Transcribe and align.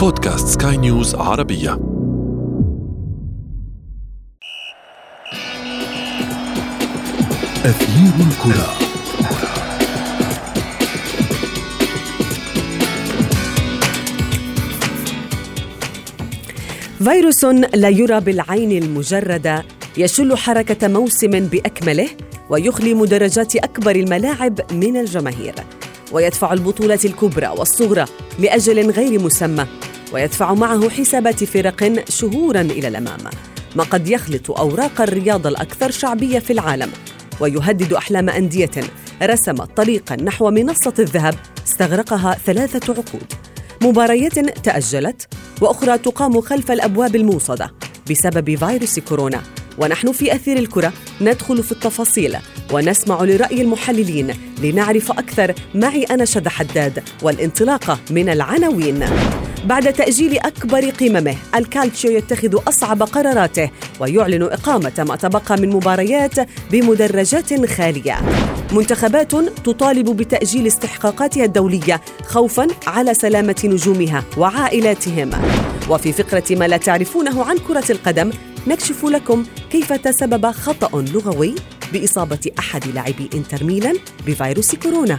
بودكاست 0.00 0.62
سكاي 0.62 0.76
نيوز 0.76 1.14
عربية. 1.14 1.72
أثير 7.64 8.12
الكرة. 8.20 8.68
فيروس 16.98 17.44
لا 17.74 17.88
يرى 17.88 18.20
بالعين 18.20 18.82
المجردة 18.82 19.64
يشل 19.96 20.36
حركة 20.36 20.88
موسم 20.88 21.30
بأكمله 21.30 22.08
ويخلي 22.50 22.94
مدرجات 22.94 23.56
أكبر 23.56 23.96
الملاعب 23.96 24.60
من 24.72 24.96
الجماهير. 24.96 25.54
ويدفع 26.12 26.52
البطولات 26.52 27.04
الكبرى 27.04 27.48
والصغرى 27.48 28.04
لأجل 28.38 28.90
غير 28.90 29.20
مسمى. 29.20 29.66
ويدفع 30.12 30.54
معه 30.54 30.88
حسابات 30.88 31.44
فرق 31.44 32.08
شهورا 32.08 32.60
إلى 32.60 32.88
الأمام. 32.88 33.20
ما 33.76 33.84
قد 33.84 34.08
يخلط 34.08 34.50
أوراق 34.50 35.00
الرياضه 35.00 35.48
الأكثر 35.48 35.90
شعبية 35.90 36.38
في 36.38 36.52
العالم 36.52 36.90
ويهدد 37.40 37.92
أحلام 37.92 38.28
أندية 38.28 38.70
رسمت 39.22 39.76
طريقا 39.76 40.16
نحو 40.16 40.50
منصة 40.50 40.94
الذهب 40.98 41.34
استغرقها 41.66 42.34
ثلاثة 42.46 42.92
عقود. 42.92 43.32
مباريات 43.82 44.38
تأجلت 44.38 45.28
وأخرى 45.60 45.98
تقام 45.98 46.40
خلف 46.40 46.70
الأبواب 46.70 47.16
الموصدة 47.16 47.70
بسبب 48.10 48.54
فيروس 48.54 48.98
كورونا. 48.98 49.42
ونحن 49.78 50.12
في 50.12 50.34
أثير 50.34 50.58
الكرة 50.58 50.92
ندخل 51.20 51.62
في 51.62 51.72
التفاصيل 51.72 52.36
ونسمع 52.72 53.22
لرأي 53.22 53.62
المحللين 53.62 54.34
لنعرف 54.62 55.10
أكثر. 55.10 55.54
معي 55.74 56.04
أنا 56.04 56.24
شذى 56.24 56.50
حداد 56.50 57.02
والانطلاقه 57.22 57.98
من 58.10 58.28
العناوين. 58.28 59.04
بعد 59.64 59.92
تأجيل 59.92 60.38
أكبر 60.38 60.90
قممه 60.90 61.36
الكالتشيو 61.54 62.10
يتخذ 62.10 62.58
أصعب 62.68 63.02
قراراته 63.02 63.70
ويعلن 64.00 64.42
إقامة 64.42 65.04
ما 65.08 65.16
تبقى 65.16 65.56
من 65.60 65.70
مباريات 65.70 66.34
بمدرجات 66.70 67.66
خالية. 67.66 68.18
منتخبات 68.72 69.32
تطالب 69.64 70.16
بتأجيل 70.16 70.66
استحقاقاتها 70.66 71.44
الدولية 71.44 72.00
خوفا 72.26 72.66
على 72.86 73.14
سلامة 73.14 73.60
نجومها 73.64 74.24
وعائلاتهم. 74.36 75.30
وفي 75.90 76.12
فقرة 76.12 76.44
ما 76.50 76.68
لا 76.68 76.76
تعرفونه 76.76 77.44
عن 77.44 77.58
كرة 77.58 77.92
القدم 77.92 78.30
نكشف 78.66 79.04
لكم 79.04 79.44
كيف 79.72 79.92
تسبب 79.92 80.50
خطأ 80.50 81.02
لغوي 81.02 81.54
بإصابة 81.92 82.50
أحد 82.58 82.86
لاعبي 82.86 83.30
إنتر 83.34 83.64
ميلان 83.64 83.96
بفيروس 84.26 84.74
كورونا. 84.74 85.18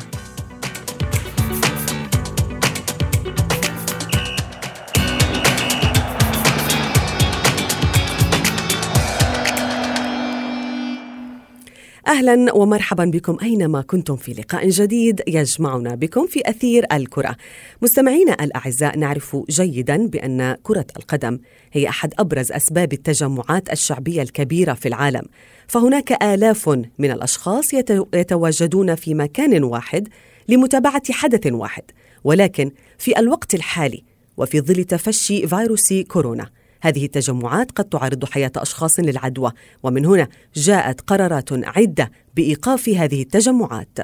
أهلا 12.11 12.53
ومرحبا 12.53 13.05
بكم 13.05 13.37
أينما 13.41 13.81
كنتم 13.81 14.15
في 14.15 14.33
لقاء 14.33 14.69
جديد 14.69 15.21
يجمعنا 15.27 15.95
بكم 15.95 16.27
في 16.27 16.49
أثير 16.49 16.85
الكرة. 16.91 17.35
مستمعينا 17.81 18.33
الأعزاء 18.43 18.97
نعرف 18.97 19.37
جيدا 19.49 20.07
بأن 20.07 20.57
كرة 20.63 20.85
القدم 20.97 21.39
هي 21.73 21.89
أحد 21.89 22.13
أبرز 22.19 22.51
أسباب 22.51 22.93
التجمعات 22.93 23.71
الشعبية 23.71 24.21
الكبيرة 24.21 24.73
في 24.73 24.87
العالم، 24.87 25.23
فهناك 25.67 26.23
آلاف 26.23 26.69
من 26.69 27.11
الأشخاص 27.11 27.73
يتواجدون 28.13 28.95
في 28.95 29.13
مكان 29.13 29.63
واحد 29.63 30.07
لمتابعة 30.49 31.11
حدث 31.11 31.51
واحد، 31.51 31.83
ولكن 32.23 32.71
في 32.97 33.19
الوقت 33.19 33.55
الحالي 33.55 34.03
وفي 34.37 34.61
ظل 34.61 34.83
تفشي 34.83 35.47
فيروس 35.47 35.93
كورونا 35.93 36.49
هذه 36.81 37.05
التجمعات 37.05 37.71
قد 37.71 37.85
تعرض 37.85 38.25
حياة 38.25 38.51
أشخاص 38.57 38.99
للعدوى 38.99 39.51
ومن 39.83 40.05
هنا 40.05 40.27
جاءت 40.55 41.01
قرارات 41.01 41.49
عدة 41.51 42.11
بإيقاف 42.35 42.89
هذه 42.89 43.21
التجمعات. 43.21 43.99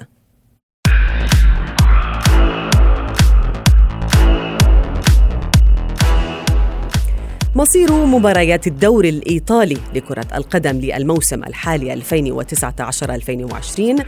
مصير 7.56 7.92
مباريات 7.92 8.68
الدور 8.68 9.06
الإيطالي 9.06 9.78
لكرة 9.96 10.26
القدم 10.36 10.80
للموسم 10.80 11.44
الحالي 11.44 12.02
2019-2020 12.02 14.04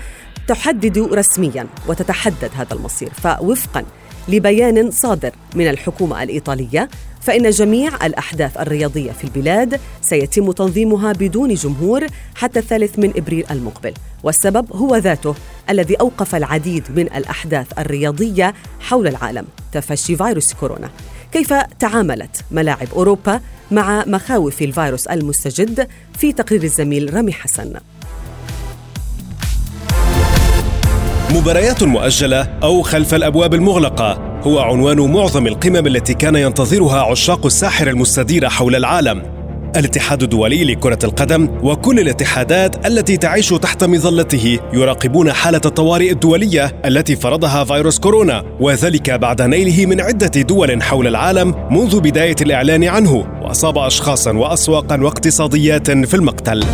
تحدد 0.48 0.98
رسميا 0.98 1.68
وتتحدد 1.88 2.50
هذا 2.56 2.74
المصير 2.74 3.10
فوفقا 3.10 3.84
لبيان 4.28 4.92
صادر 4.92 5.32
من 5.56 5.70
الحكومة 5.70 6.24
الإيطالية 6.24 6.90
فإن 7.30 7.50
جميع 7.50 8.06
الأحداث 8.06 8.58
الرياضية 8.58 9.12
في 9.12 9.24
البلاد 9.24 9.80
سيتم 10.02 10.52
تنظيمها 10.52 11.14
بدون 11.14 11.54
جمهور 11.54 12.08
حتى 12.36 12.60
الثالث 12.60 13.00
من 13.00 13.14
إبريل 13.18 13.46
المقبل. 13.52 13.94
والسبب 14.24 14.74
هو 14.74 14.96
ذاته 14.96 15.36
الذي 15.70 15.96
أوقف 15.96 16.36
العديد 16.36 16.84
من 16.96 17.14
الأحداث 17.16 17.68
الرياضية 17.80 18.54
حول 18.80 19.08
العالم 19.08 19.46
تفشي 19.72 20.16
فيروس 20.16 20.54
كورونا. 20.54 20.90
كيف 21.32 21.54
تعاملت 21.54 22.42
ملاعب 22.52 22.88
أوروبا 22.96 23.42
مع 23.72 24.04
مخاوف 24.08 24.62
الفيروس 24.62 25.08
المستجد؟ 25.08 25.88
في 26.18 26.34
تقرير 26.34 26.64
الزميل 26.64 27.14
رامي 27.14 27.34
حسن. 27.34 27.74
مباريات 31.30 31.84
مؤجلة 31.84 32.42
أو 32.64 32.82
خلف 32.82 33.14
الأبواب 33.14 33.54
المغلقة. 33.54 34.29
هو 34.44 34.60
عنوان 34.60 35.00
معظم 35.00 35.48
القمم 35.48 35.88
التي 35.88 36.14
كان 36.14 36.36
ينتظرها 36.36 37.02
عشاق 37.02 37.46
الساحر 37.46 37.88
المستدير 37.88 38.50
حول 38.50 38.76
العالم. 38.76 39.24
الاتحاد 39.76 40.24
الدولي 40.24 40.64
لكرة 40.64 41.00
القدم 41.04 41.50
وكل 41.64 42.00
الاتحادات 42.00 42.88
التي 42.88 43.18
تعيش 43.18 43.50
تحت 43.50 43.84
مظلته 43.84 44.60
يراقبون 44.74 45.34
حالة 45.34 45.62
الطوارئ 45.66 46.12
الدولية 46.12 46.76
التي 46.86 47.16
فرضها 47.16 47.64
فيروس 47.64 48.00
كورونا 48.00 48.44
وذلك 48.60 49.10
بعد 49.10 49.42
نيله 49.42 49.86
من 49.86 50.02
عدة 50.02 50.42
دول 50.42 50.84
حول 50.84 51.08
العالم 51.08 51.56
منذ 51.72 52.00
بداية 52.00 52.36
الإعلان 52.42 52.84
عنه 52.84 53.26
وأصاب 53.42 53.78
أشخاصا 53.78 54.32
وأسواقا 54.32 55.02
واقتصاديات 55.02 55.92
في 55.92 56.14
المقتل. 56.14 56.66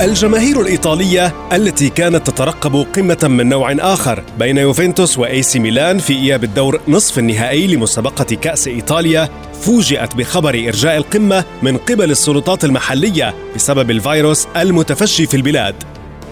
الجماهير 0.00 0.60
الإيطالية 0.60 1.34
التي 1.52 1.88
كانت 1.88 2.30
تترقب 2.30 2.86
قمة 2.96 3.18
من 3.22 3.48
نوع 3.48 3.72
آخر 3.72 4.22
بين 4.38 4.58
يوفنتوس 4.58 5.18
وإي 5.18 5.42
سي 5.42 5.58
ميلان 5.58 5.98
في 5.98 6.12
إياب 6.12 6.44
الدور 6.44 6.80
نصف 6.88 7.18
النهائي 7.18 7.66
لمسابقة 7.66 8.24
كأس 8.24 8.68
إيطاليا 8.68 9.28
فوجئت 9.60 10.14
بخبر 10.16 10.54
إرجاء 10.54 10.96
القمة 10.96 11.44
من 11.62 11.76
قبل 11.76 12.10
السلطات 12.10 12.64
المحلية 12.64 13.34
بسبب 13.54 13.90
الفيروس 13.90 14.46
المتفشي 14.56 15.26
في 15.26 15.36
البلاد. 15.36 15.74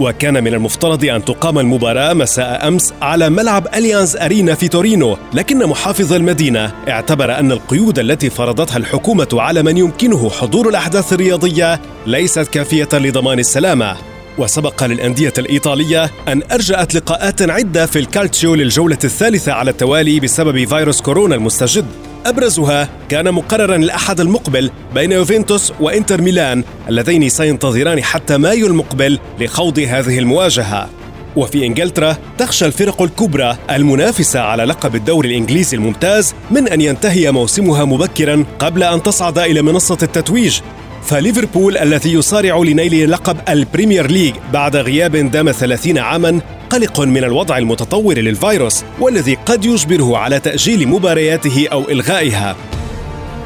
وكان 0.00 0.44
من 0.44 0.54
المفترض 0.54 1.04
أن 1.04 1.24
تقام 1.24 1.58
المباراة 1.58 2.12
مساء 2.12 2.68
أمس 2.68 2.94
على 3.02 3.30
ملعب 3.30 3.66
أليانز 3.74 4.16
أرينا 4.16 4.54
في 4.54 4.68
تورينو 4.68 5.16
لكن 5.34 5.66
محافظ 5.66 6.12
المدينة 6.12 6.72
اعتبر 6.88 7.38
أن 7.38 7.52
القيود 7.52 7.98
التي 7.98 8.30
فرضتها 8.30 8.76
الحكومة 8.76 9.28
على 9.32 9.62
من 9.62 9.78
يمكنه 9.78 10.30
حضور 10.30 10.68
الأحداث 10.68 11.12
الرياضية 11.12 11.80
ليست 12.06 12.48
كافية 12.48 12.88
لضمان 12.92 13.38
السلامة. 13.38 13.96
وسبق 14.38 14.84
للأندية 14.84 15.32
الإيطالية 15.38 16.10
أن 16.28 16.42
أرجأت 16.52 16.94
لقاءات 16.94 17.42
عدة 17.42 17.86
في 17.86 17.98
الكالتشيو 17.98 18.54
للجولة 18.54 18.98
الثالثة 19.04 19.52
على 19.52 19.70
التوالي 19.70 20.20
بسبب 20.20 20.68
فيروس 20.68 21.00
كورونا 21.00 21.34
المستجد. 21.34 21.86
أبرزها 22.26 22.88
كان 23.08 23.34
مقررا 23.34 23.76
الأحد 23.76 24.20
المقبل 24.20 24.70
بين 24.94 25.12
يوفنتوس 25.12 25.72
وإنتر 25.80 26.22
ميلان 26.22 26.64
اللذين 26.88 27.28
سينتظران 27.28 28.02
حتى 28.02 28.36
مايو 28.36 28.66
المقبل 28.66 29.18
لخوض 29.40 29.78
هذه 29.78 30.18
المواجهة. 30.18 30.88
وفي 31.36 31.66
إنجلترا 31.66 32.16
تخشى 32.38 32.66
الفرق 32.66 33.02
الكبرى 33.02 33.56
المنافسة 33.70 34.40
على 34.40 34.64
لقب 34.64 34.94
الدوري 34.94 35.28
الإنجليزي 35.28 35.76
الممتاز 35.76 36.34
من 36.50 36.68
أن 36.68 36.80
ينتهي 36.80 37.32
موسمها 37.32 37.84
مبكرا 37.84 38.44
قبل 38.58 38.82
أن 38.82 39.02
تصعد 39.02 39.38
إلى 39.38 39.62
منصة 39.62 39.98
التتويج. 40.02 40.60
فليفربول 41.04 41.78
الذي 41.78 42.12
يصارع 42.12 42.56
لنيل 42.56 43.10
لقب 43.10 43.36
البريمير 43.48 44.10
ليج 44.10 44.34
بعد 44.52 44.76
غياب 44.76 45.16
دام 45.16 45.52
30 45.52 45.98
عاما 45.98 46.40
قلق 46.70 47.00
من 47.00 47.24
الوضع 47.24 47.58
المتطور 47.58 48.18
للفيروس 48.18 48.84
والذي 49.00 49.34
قد 49.46 49.64
يجبره 49.64 50.16
على 50.16 50.40
تأجيل 50.40 50.88
مبارياته 50.88 51.68
أو 51.72 51.88
إلغائها. 51.90 52.56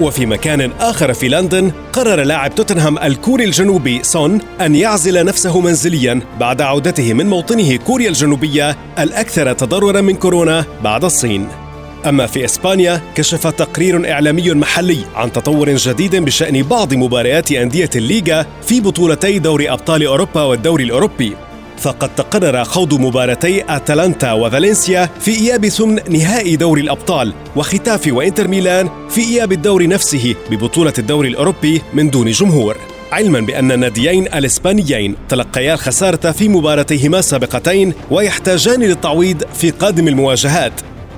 وفي 0.01 0.27
مكان 0.27 0.71
آخر 0.81 1.13
في 1.13 1.29
لندن 1.29 1.73
قرر 1.93 2.23
لاعب 2.23 2.55
توتنهام 2.55 2.99
الكوري 2.99 3.45
الجنوبي 3.45 4.01
سون 4.03 4.41
أن 4.61 4.75
يعزل 4.75 5.25
نفسه 5.25 5.61
منزليا 5.61 6.21
بعد 6.41 6.63
عودته 6.63 7.13
من 7.13 7.27
موطنه 7.27 7.77
كوريا 7.77 8.09
الجنوبية 8.09 8.77
الأكثر 8.99 9.53
تضررا 9.53 10.01
من 10.01 10.15
كورونا 10.15 10.65
بعد 10.85 11.05
الصين. 11.05 11.49
أما 12.07 12.27
في 12.27 12.45
إسبانيا 12.45 13.01
كشف 13.15 13.47
تقرير 13.47 14.13
إعلامي 14.13 14.55
محلي 14.55 14.99
عن 15.15 15.33
تطور 15.33 15.71
جديد 15.71 16.17
بشأن 16.17 16.63
بعض 16.63 16.95
مباريات 16.95 17.53
أندية 17.53 17.91
الليغا 17.97 18.47
في 18.63 18.81
بطولتي 18.81 19.39
دوري 19.39 19.71
أبطال 19.71 20.07
أوروبا 20.07 20.43
والدوري 20.43 20.85
الأوروبي. 20.85 21.33
فقد 21.81 22.15
تقرر 22.15 22.65
خوض 22.65 22.95
مباراتي 22.95 23.65
أتلانتا 23.69 24.33
وفالنسيا 24.33 25.09
في 25.21 25.31
إياب 25.31 25.69
ثمن 25.69 25.99
نهائي 26.11 26.57
دوري 26.57 26.81
الأبطال 26.81 27.35
وختاف 27.57 28.09
وإنتر 28.13 28.49
ميلان 28.49 28.89
في 29.09 29.21
إياب 29.21 29.53
الدور 29.53 29.87
نفسه 29.87 30.35
ببطولة 30.51 30.93
الدوري 30.99 31.29
الأوروبي 31.29 31.83
من 31.95 32.11
دون 32.11 32.31
جمهور. 32.31 32.77
علما 33.13 33.41
بأن 33.41 33.73
الناديين 33.73 34.27
الإسبانيين 34.27 35.17
تلقيا 35.29 35.75
الخسارة 35.75 36.31
في 36.31 36.49
مباراتيهما 36.49 37.19
السابقتين 37.19 37.95
ويحتاجان 38.11 38.83
للتعويض 38.83 39.43
في 39.55 39.71
قادم 39.71 40.09
المواجهات. 40.09 40.73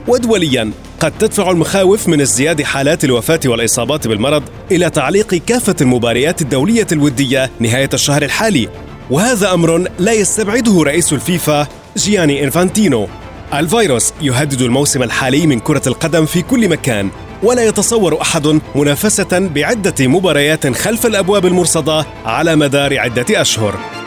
ودوليا 0.08 0.70
قد 1.00 1.12
تدفع 1.18 1.50
المخاوف 1.50 2.08
من 2.08 2.20
ازدياد 2.20 2.62
حالات 2.62 3.04
الوفاة 3.04 3.40
والإصابات 3.46 4.08
بالمرض 4.08 4.42
إلى 4.70 4.90
تعليق 4.90 5.34
كافة 5.34 5.76
المباريات 5.80 6.42
الدولية 6.42 6.86
الودية 6.92 7.50
نهاية 7.60 7.90
الشهر 7.94 8.22
الحالي. 8.22 8.68
وهذا 9.10 9.54
أمر 9.54 9.88
لا 9.98 10.12
يستبعده 10.12 10.82
رئيس 10.82 11.12
الفيفا 11.12 11.66
جياني 11.96 12.44
إنفانتينو. 12.44 13.08
الفيروس 13.54 14.12
يهدد 14.22 14.62
الموسم 14.62 15.02
الحالي 15.02 15.46
من 15.46 15.60
كرة 15.60 15.82
القدم 15.86 16.26
في 16.26 16.42
كل 16.42 16.68
مكان 16.68 17.08
ولا 17.42 17.64
يتصور 17.66 18.22
أحد 18.22 18.60
منافسة 18.74 19.38
بعدة 19.54 20.06
مباريات 20.06 20.76
خلف 20.76 21.06
الأبواب 21.06 21.46
المرصدة 21.46 22.06
على 22.24 22.56
مدار 22.56 22.98
عدة 22.98 23.40
أشهر. 23.40 24.00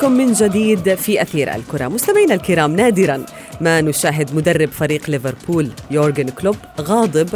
بكم 0.00 0.12
من 0.12 0.32
جديد 0.32 0.94
في 0.94 1.22
أثير 1.22 1.54
الكرة. 1.54 1.88
مستمعينا 1.88 2.34
الكرام 2.34 2.76
نادرا 2.76 3.24
ما 3.60 3.80
نشاهد 3.80 4.34
مدرب 4.34 4.68
فريق 4.68 5.10
ليفربول 5.10 5.70
يورجن 5.90 6.28
كلوب 6.28 6.56
غاضب 6.80 7.28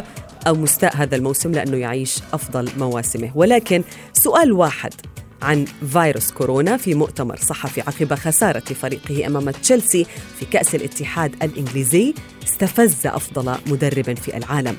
أو 0.47 0.55
مستاء 0.55 0.97
هذا 0.97 1.17
الموسم 1.17 1.53
لأنه 1.53 1.77
يعيش 1.77 2.19
أفضل 2.33 2.69
مواسمه. 2.79 3.31
ولكن 3.35 3.83
سؤال 4.13 4.53
واحد 4.53 4.95
عن 5.43 5.65
فيروس 5.93 6.33
كورونا 6.33 6.77
في 6.77 6.95
مؤتمر 6.95 7.37
صحفي 7.37 7.81
عقب 7.81 8.15
خسارة 8.15 8.61
فريقه 8.61 9.27
أمام 9.27 9.51
تشيلسي 9.51 10.07
في 10.39 10.47
كأس 10.47 10.75
الاتحاد 10.75 11.35
الإنجليزي 11.43 12.15
استفز 12.45 13.07
أفضل 13.07 13.55
مدرب 13.67 14.17
في 14.17 14.37
العالم. 14.37 14.77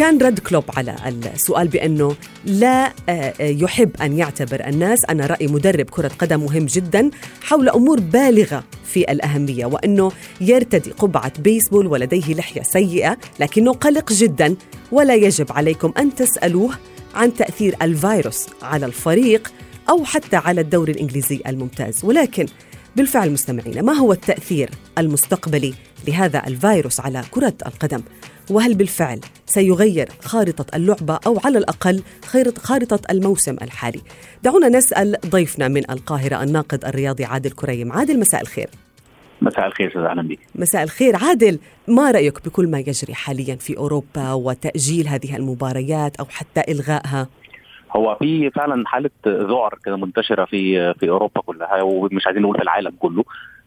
كان 0.00 0.18
رد 0.18 0.38
كلوب 0.38 0.64
على 0.76 0.96
السؤال 1.34 1.68
بأنه 1.68 2.16
لا 2.44 2.92
آه، 3.08 3.34
يحب 3.40 3.90
أن 4.02 4.18
يعتبر 4.18 4.66
الناس. 4.66 5.04
أن 5.10 5.20
رأي 5.20 5.46
مدرب 5.46 5.90
كرة 5.90 6.10
قدم 6.18 6.40
مهم 6.40 6.66
جدا 6.66 7.10
حول 7.42 7.68
أمور 7.68 8.00
بالغة 8.00 8.64
في 8.84 9.12
الأهمية 9.12 9.66
وأنه 9.66 10.12
يرتدي 10.40 10.90
قبعة 10.90 11.32
بيسبول 11.40 11.86
ولديه 11.86 12.34
لحية 12.34 12.62
سيئة 12.62 13.16
لكنه 13.40 13.72
قلق 13.72 14.12
جدا. 14.12 14.56
ولا 14.92 15.14
يجب 15.14 15.52
عليكم 15.52 15.92
أن 15.98 16.14
تسألوه 16.14 16.78
عن 17.14 17.34
تأثير 17.34 17.76
الفيروس 17.82 18.46
على 18.62 18.86
الفريق 18.86 19.52
أو 19.88 20.04
حتى 20.04 20.36
على 20.36 20.60
الدوري 20.60 20.92
الإنجليزي 20.92 21.40
الممتاز. 21.46 22.04
ولكن 22.04 22.46
بالفعل 22.96 23.30
مستمعينا 23.30 23.82
ما 23.82 23.92
هو 23.92 24.12
التأثير 24.12 24.70
المستقبلي 24.98 25.74
لهذا 26.08 26.46
الفيروس 26.46 27.00
على 27.00 27.22
كرة 27.30 27.54
القدم؟ 27.66 28.02
وهل 28.50 28.74
بالفعل 28.74 29.20
سيغير 29.46 30.08
خارطة 30.22 30.76
اللعبة 30.76 31.18
أو 31.26 31.40
على 31.44 31.58
الأقل 31.58 32.02
خارطة 32.58 33.00
الموسم 33.10 33.56
الحالي؟ 33.62 34.00
دعونا 34.42 34.68
نسأل 34.68 35.16
ضيفنا 35.26 35.68
من 35.68 35.90
القاهرة 35.90 36.42
الناقد 36.42 36.84
الرياضي 36.84 37.24
عادل 37.24 37.50
كريم. 37.50 37.92
عادل 37.92 38.20
مساء 38.20 38.40
الخير. 38.40 38.70
مساء 39.42 39.66
الخير 39.66 39.88
أستاذ 39.88 40.02
أهلا 40.02 40.22
بك 40.28 40.38
مساء 40.54 40.82
الخير. 40.82 41.16
عادل 41.16 41.58
ما 41.88 42.10
رأيك 42.10 42.44
بكل 42.44 42.68
ما 42.68 42.78
يجري 42.78 43.14
حاليا 43.14 43.56
في 43.56 43.76
أوروبا 43.76 44.32
وتأجيل 44.32 45.08
هذه 45.08 45.36
المباريات 45.36 46.16
أو 46.16 46.24
حتى 46.24 46.72
إلغائها؟ 46.72 47.28
هو 47.96 48.14
في 48.14 48.50
فعلا 48.50 48.88
حالة 48.88 49.10
ذعر 49.26 49.78
كده 49.84 49.96
منتشرة 49.96 50.44
في 50.44 50.94
في 50.94 51.10
أوروبا 51.10 51.40
كلها 51.40 51.82
ومش 51.82 52.26
عايزين 52.26 52.42
نقول 52.42 52.56
في 52.56 52.62
العالم 52.62 52.92
كله 52.98 53.24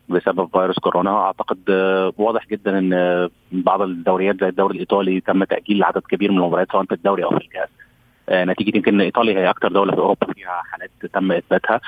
بسبب 0.10 0.50
فيروس 0.52 0.80
كورونا. 0.80 1.12
أعتقد 1.12 1.60
واضح 2.18 2.48
جدا 2.48 2.78
إن 2.80 3.30
بعض 3.52 3.82
الدوريات 3.82 4.42
زي 4.42 4.48
الدوري 4.50 4.74
الإيطالي 4.76 5.22
تم 5.22 5.44
تأجيل 5.44 5.84
عدد 5.84 6.02
كبير 6.02 6.32
من 6.32 6.38
المباريات 6.38 6.72
سواء 6.72 6.86
في 6.86 6.94
الدوري 6.94 7.24
أو 7.24 7.30
في 7.30 7.38
الكأس. 7.38 7.70
نتيجة 8.32 8.78
يمكن 8.78 9.02
إيطاليا 9.02 9.40
هي 9.40 9.50
أكثر 9.50 9.72
دولة 9.72 9.92
في 9.92 9.98
أوروبا 9.98 10.34
فيها 10.34 10.62
حالات 10.72 10.92
تم 11.14 11.32
إثباتها. 11.32 11.82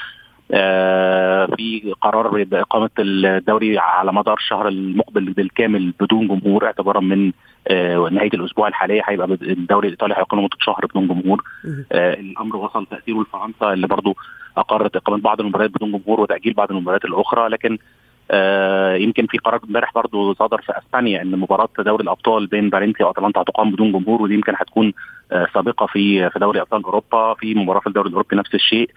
في 1.55 1.93
قرار 2.01 2.43
باقامه 2.43 2.89
الدوري 2.99 3.77
على 3.77 4.13
مدار 4.13 4.33
الشهر 4.37 4.67
المقبل 4.67 5.25
بالكامل 5.33 5.93
بدون 5.99 6.27
جمهور 6.27 6.65
اعتبارا 6.65 6.99
من 6.99 7.31
نهاية 8.11 8.29
الأسبوع 8.33 8.67
الحالية 8.67 9.01
هيبقى 9.05 9.27
الدوري 9.41 9.87
الإيطالي 9.87 10.13
هيقام 10.17 10.39
لمده 10.39 10.57
شهر 10.59 10.85
بدون 10.85 11.07
جمهور. 11.07 11.43
الأمر 11.91 12.55
وصل 12.55 12.85
تأثيره 12.85 13.21
لفرنسا 13.21 13.73
اللي 13.73 13.87
برضه 13.87 14.15
أقرت 14.57 14.95
إقامة 14.95 15.17
بعض 15.21 15.41
المباريات 15.41 15.71
بدون 15.71 15.91
جمهور 15.91 16.21
وتأجيل 16.21 16.53
بعض 16.53 16.71
المباريات 16.71 17.05
الأخرى 17.05 17.47
لكن 17.49 17.77
آه 18.31 18.95
يمكن 18.95 19.25
في 19.27 19.37
قرار 19.37 19.59
امبارح 19.67 19.91
برضه 19.95 20.33
صدر 20.33 20.61
في 20.61 20.73
أسبانيا 20.77 21.21
إن 21.21 21.39
مباراة 21.39 21.69
دوري 21.79 22.03
الأبطال 22.03 22.47
بين 22.47 22.69
فالنسيا 22.69 23.05
وأتلانتا 23.05 23.41
هتقام 23.41 23.71
بدون 23.71 23.91
جمهور 23.91 24.21
ودي 24.21 24.33
يمكن 24.33 24.53
هتكون 24.55 24.93
آه 25.31 25.47
سابقة 25.53 25.85
في 25.85 26.29
في 26.29 26.39
دوري 26.39 26.61
أبطال 26.61 26.83
أوروبا 26.83 27.33
في 27.33 27.55
مباراة 27.55 27.79
في 27.79 27.87
الدوري 27.87 28.07
الأوروبي 28.09 28.35
نفس 28.35 28.55
الشيء. 28.55 28.89
آه 28.89 28.93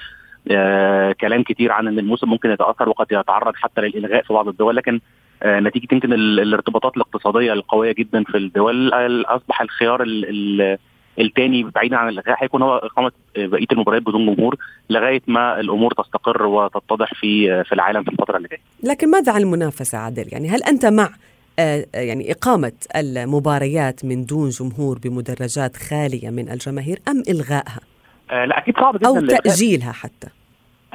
كلام 1.21 1.43
كتير 1.43 1.73
عن 1.73 1.89
إن 1.89 1.99
الموسم 1.99 2.29
ممكن 2.29 2.51
يتأثر 2.51 2.89
وقد 2.89 3.07
يتعرض 3.11 3.53
حتى 3.57 3.81
للالغاء 3.81 4.23
في 4.23 4.33
بعض 4.33 4.49
الدول 4.49 4.77
لكن 4.77 5.01
آه 5.43 5.61
نتيجة 5.61 5.89
يمكن 5.93 6.13
الارتباطات 6.13 6.97
الاقتصادية 6.97 7.53
القوية 7.53 7.93
جدا 7.93 8.25
في 8.25 8.37
الدول 8.37 8.93
أصبح 9.27 9.61
الخيار 9.61 10.05
الثاني 11.19 11.63
بعيدا 11.63 11.97
عن 11.97 12.09
الالغاء 12.09 12.45
هيكون 12.45 12.63
هو 12.63 12.77
إقامة 12.77 13.13
بقية 13.37 13.67
المباريات 13.73 14.03
بدون 14.03 14.35
جمهور 14.35 14.57
لغاية 14.91 15.23
ما 15.27 15.61
الأمور 15.61 15.93
تستقر 15.93 16.47
وتتضح 16.47 17.15
في 17.15 17.65
في 17.65 17.73
العالم 17.73 18.03
في 18.03 18.11
الفترة 18.11 18.37
اللي 18.37 18.49
جاية. 18.49 18.61
لكن 18.83 19.11
ماذا 19.11 19.33
عن 19.33 19.41
المنافسة 19.41 19.99
عادل؟ 19.99 20.25
يعني 20.33 20.49
هل 20.49 20.63
أنت 20.63 20.87
مع 20.87 21.11
يعني 21.95 22.33
إقامة 22.33 22.73
المباريات 22.97 24.05
من 24.05 24.25
دون 24.25 24.49
جمهور 24.49 24.99
بمدرجات 24.99 25.77
خالية 25.77 26.31
من 26.31 26.51
الجماهير 26.51 26.99
أم 27.09 27.23
إلغائها؟ 27.29 27.81
آه 28.31 28.45
لا 28.45 28.59
أكيد 28.59 28.79
صعب 28.79 28.97
جدا 28.97 29.09
أو 29.09 29.21
تأجيلها 29.21 29.93
حتى. 29.93 30.29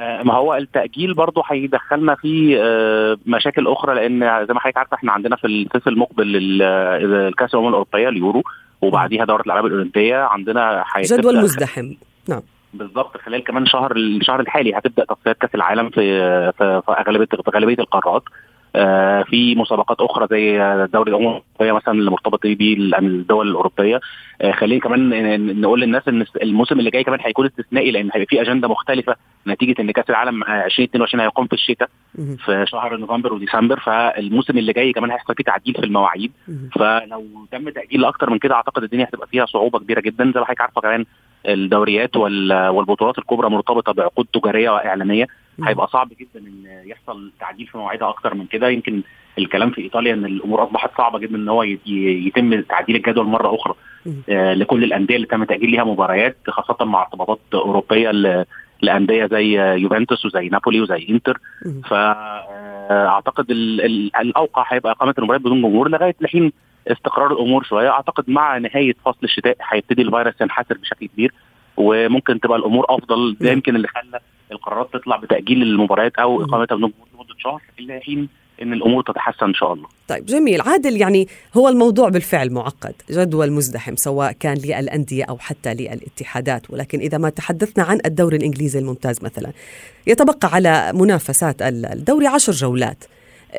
آه 0.00 0.22
ما 0.22 0.34
هو 0.34 0.54
التأجيل 0.54 1.14
برضه 1.14 1.42
هيدخلنا 1.46 2.14
في 2.14 2.58
آه 2.62 3.16
مشاكل 3.26 3.66
أخرى 3.68 3.94
لأن 3.94 4.46
زي 4.46 4.54
ما 4.54 4.60
حضرتك 4.60 4.78
عارفة 4.78 4.94
إحنا 4.94 5.12
عندنا 5.12 5.36
في 5.36 5.46
الصيف 5.46 5.88
المقبل 5.88 6.36
الكأس 6.62 7.54
الأمم 7.54 7.68
الأوروبية 7.68 8.08
اليورو 8.08 8.42
وبعديها 8.82 9.24
دورة 9.24 9.40
الألعاب 9.40 9.66
الأولمبية 9.66 10.16
عندنا 10.16 10.84
جدول 10.98 11.42
مزدحم. 11.42 11.92
نعم. 12.28 12.42
بالظبط 12.74 13.16
خلال 13.16 13.44
كمان 13.44 13.66
شهر 13.66 13.96
الشهر 13.96 14.40
الحالي 14.40 14.78
هتبدأ 14.78 15.04
تصفيات 15.04 15.38
كأس 15.38 15.54
العالم 15.54 15.90
في 15.90 16.02
في, 16.58 16.82
في 16.86 16.92
أغلبية 16.92 17.26
في 17.26 17.50
غالبيه 17.54 17.76
القارات. 17.78 18.22
في 19.24 19.54
مسابقات 19.54 20.00
أخرى 20.00 20.26
زي 20.30 20.58
دوري 20.92 21.10
الامم 21.10 21.26
الأوروبية 21.26 21.72
مثلا 21.72 21.94
اللي 21.94 22.10
مرتبط 22.10 22.46
بيه 22.46 22.76
الدول 22.98 23.48
الأوروبية. 23.50 24.00
آه 24.40 24.52
خلينا 24.52 24.80
كمان 24.80 25.60
نقول 25.60 25.80
للناس 25.80 26.08
إن 26.08 26.24
الموسم 26.42 26.78
اللي 26.78 26.90
جاي 26.90 27.04
كمان 27.04 27.20
هيكون 27.22 27.46
استثنائي 27.46 27.90
لأن 27.90 28.10
هيبقى 28.14 28.26
في 28.26 28.40
أجندة 28.42 28.68
مختلفة. 28.68 29.16
نتيجة 29.46 29.74
إن 29.80 29.90
كأس 29.90 30.10
العالم 30.10 30.42
2022 30.44 31.20
هيقام 31.20 31.46
في 31.46 31.52
الشتاء 31.52 31.88
في 32.44 32.64
شهر 32.68 32.96
نوفمبر 32.96 33.32
وديسمبر. 33.32 33.80
فالموسم 33.80 34.58
اللي 34.58 34.72
جاي 34.72 34.92
كمان 34.92 35.10
هيحصل 35.10 35.34
فيه 35.34 35.44
تعديل 35.44 35.74
في 35.74 35.84
المواعيد. 35.84 36.32
فلو 36.74 37.26
تم 37.52 37.68
تأجيل 37.68 38.04
أكتر 38.04 38.30
من 38.30 38.38
كده 38.38 38.54
أعتقد 38.54 38.82
الدنيا 38.82 39.04
هتبقى 39.04 39.26
فيها 39.26 39.46
صعوبة 39.46 39.78
كبيرة 39.78 40.00
جدا 40.00 40.24
زي 40.24 40.40
ما 40.40 40.46
حضرتك 40.46 40.60
عارفة 40.60 40.80
كمان. 40.80 41.04
الدوريات 41.48 42.16
والبطولات 42.16 43.18
الكبرى 43.18 43.50
مرتبطة 43.50 43.92
بعقود 43.92 44.26
تجارية 44.32 44.70
واعلانيه 44.70 45.26
هيبقى 45.64 45.88
صعب 45.88 46.08
جدا 46.20 46.46
إن 46.46 46.64
يحصل 46.88 47.30
تعديل 47.40 47.66
في 47.66 47.78
مواعيدها 47.78 48.08
أكتر 48.08 48.34
من 48.34 48.46
كده. 48.46 48.68
يمكن 48.68 49.02
الكلام 49.38 49.70
في 49.70 49.80
إيطاليا 49.80 50.14
إن 50.14 50.24
الأمور 50.24 50.64
أصبحت 50.64 50.90
صعبة 50.98 51.18
جدا 51.18 51.36
إن 51.36 51.48
هو 51.48 51.62
يتم 51.86 52.60
تعديل 52.60 52.96
الجدول 52.96 53.26
مرة 53.26 53.54
أخرى. 53.54 53.74
آه 54.28 54.54
لكل 54.54 54.84
الأندية 54.84 55.16
اللي 55.16 55.26
تم 55.26 55.44
تأجيل 55.44 55.70
ليها 55.70 55.84
مباريات 55.84 56.36
خاصة 56.48 56.84
مع 56.84 57.02
ارتباطات 57.02 57.38
أوروبية 57.54 58.10
لأندية 58.82 59.26
زي 59.26 59.58
يوفنتوس 59.80 60.24
وزي 60.26 60.48
نابولي 60.48 60.80
وزي 60.80 61.06
إنتر. 61.10 61.38
فاعتقد 61.88 63.46
الأوقع 63.50 64.64
هيبقى 64.68 64.92
إقامة 64.92 65.14
المباريات 65.18 65.40
بدون 65.44 65.62
جمهور 65.62 65.88
لغاية 65.88 66.14
لحين 66.20 66.52
استقرار 66.88 67.32
الأمور 67.32 67.64
شوية. 67.64 67.88
أعتقد 67.88 68.24
مع 68.30 68.58
نهاية 68.58 68.94
فصل 69.04 69.18
الشتاء 69.24 69.56
هيبتدي 69.70 70.02
الفيروس 70.02 70.34
ينحسر 70.40 70.78
بشكل 70.78 71.06
كبير 71.06 71.32
وممكن 71.76 72.40
تبقى 72.40 72.58
الأمور 72.58 72.86
أفضل. 72.88 73.36
ده 73.40 73.50
يمكن 73.50 73.76
اللي 73.76 73.88
خلى 73.88 74.20
القرارات 74.52 74.92
تطلع 74.92 75.16
بتأجيل 75.16 75.62
المباريات 75.62 76.16
أو 76.16 76.42
إقامتها 76.42 76.76
جمهور 76.76 76.92
لمده 77.14 77.34
شهر 77.38 77.62
إلى 77.78 78.00
حين 78.00 78.28
إن 78.62 78.72
الأمور 78.72 79.02
تتحسن 79.02 79.46
إن 79.46 79.54
شاء 79.54 79.72
الله. 79.72 79.86
طيب 80.08 80.26
جميل. 80.26 80.60
عادل 80.60 80.96
يعني 81.00 81.28
هو 81.56 81.68
الموضوع 81.68 82.08
بالفعل 82.08 82.52
معقد 82.52 82.94
جدول 83.10 83.52
مزدحم 83.52 83.96
سواء 83.96 84.32
كان 84.32 84.56
للأندية 84.56 85.24
أو 85.24 85.38
حتى 85.38 85.74
للاتحادات. 85.74 86.70
ولكن 86.70 86.98
إذا 86.98 87.18
ما 87.18 87.28
تحدثنا 87.30 87.84
عن 87.84 87.98
الدوري 88.06 88.36
الإنجليزي 88.36 88.78
الممتاز 88.78 89.24
مثلا 89.24 89.52
يتبقى 90.06 90.48
على 90.52 90.92
منافسات 90.94 91.62
الدوري 91.62 92.26
عشر 92.26 92.52
جولات. 92.52 93.04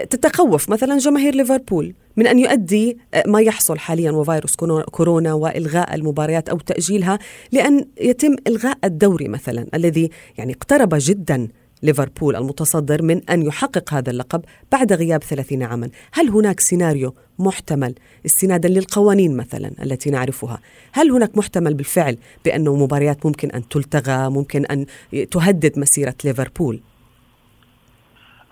تتخوف. 0.03 0.69
مثلا 0.69 0.97
جماهير 0.97 1.35
ليفربول 1.35 1.93
من 2.17 2.27
أن 2.27 2.39
يؤدي 2.39 2.97
ما 3.27 3.41
يحصل 3.41 3.79
حاليا 3.79 4.11
وفيروس 4.11 4.55
كورونا 4.91 5.33
وإلغاء 5.33 5.95
المباريات 5.95 6.49
أو 6.49 6.57
تأجيلها 6.57 7.19
لأن 7.51 7.85
يتم 8.01 8.35
إلغاء 8.47 8.77
الدوري 8.83 9.27
مثلا 9.27 9.67
الذي 9.73 10.09
يعني 10.37 10.53
اقترب 10.53 10.89
جدا 10.97 11.47
ليفربول 11.83 12.35
المتصدر 12.35 13.01
من 13.01 13.29
أن 13.29 13.41
يحقق 13.41 13.93
هذا 13.93 14.11
اللقب 14.11 14.41
بعد 14.71 14.93
غياب 14.93 15.23
30 15.23 15.63
عاما. 15.63 15.89
هل 16.13 16.29
هناك 16.29 16.59
سيناريو 16.59 17.13
محتمل؟ 17.39 17.95
استنادا 18.25 18.69
للقوانين 18.69 19.37
مثلا 19.37 19.71
التي 19.83 20.09
نعرفها. 20.09 20.59
هل 20.91 21.11
هناك 21.11 21.37
محتمل 21.37 21.73
بالفعل 21.73 22.17
بأنه 22.45 22.75
مباريات 22.75 23.25
ممكن 23.25 23.51
أن 23.51 23.67
تلتغى 23.67 24.29
ممكن 24.29 24.65
أن 24.65 24.85
تهدد 25.31 25.79
مسيرة 25.79 26.15
ليفربول؟ 26.23 26.75
آه، 26.75 26.94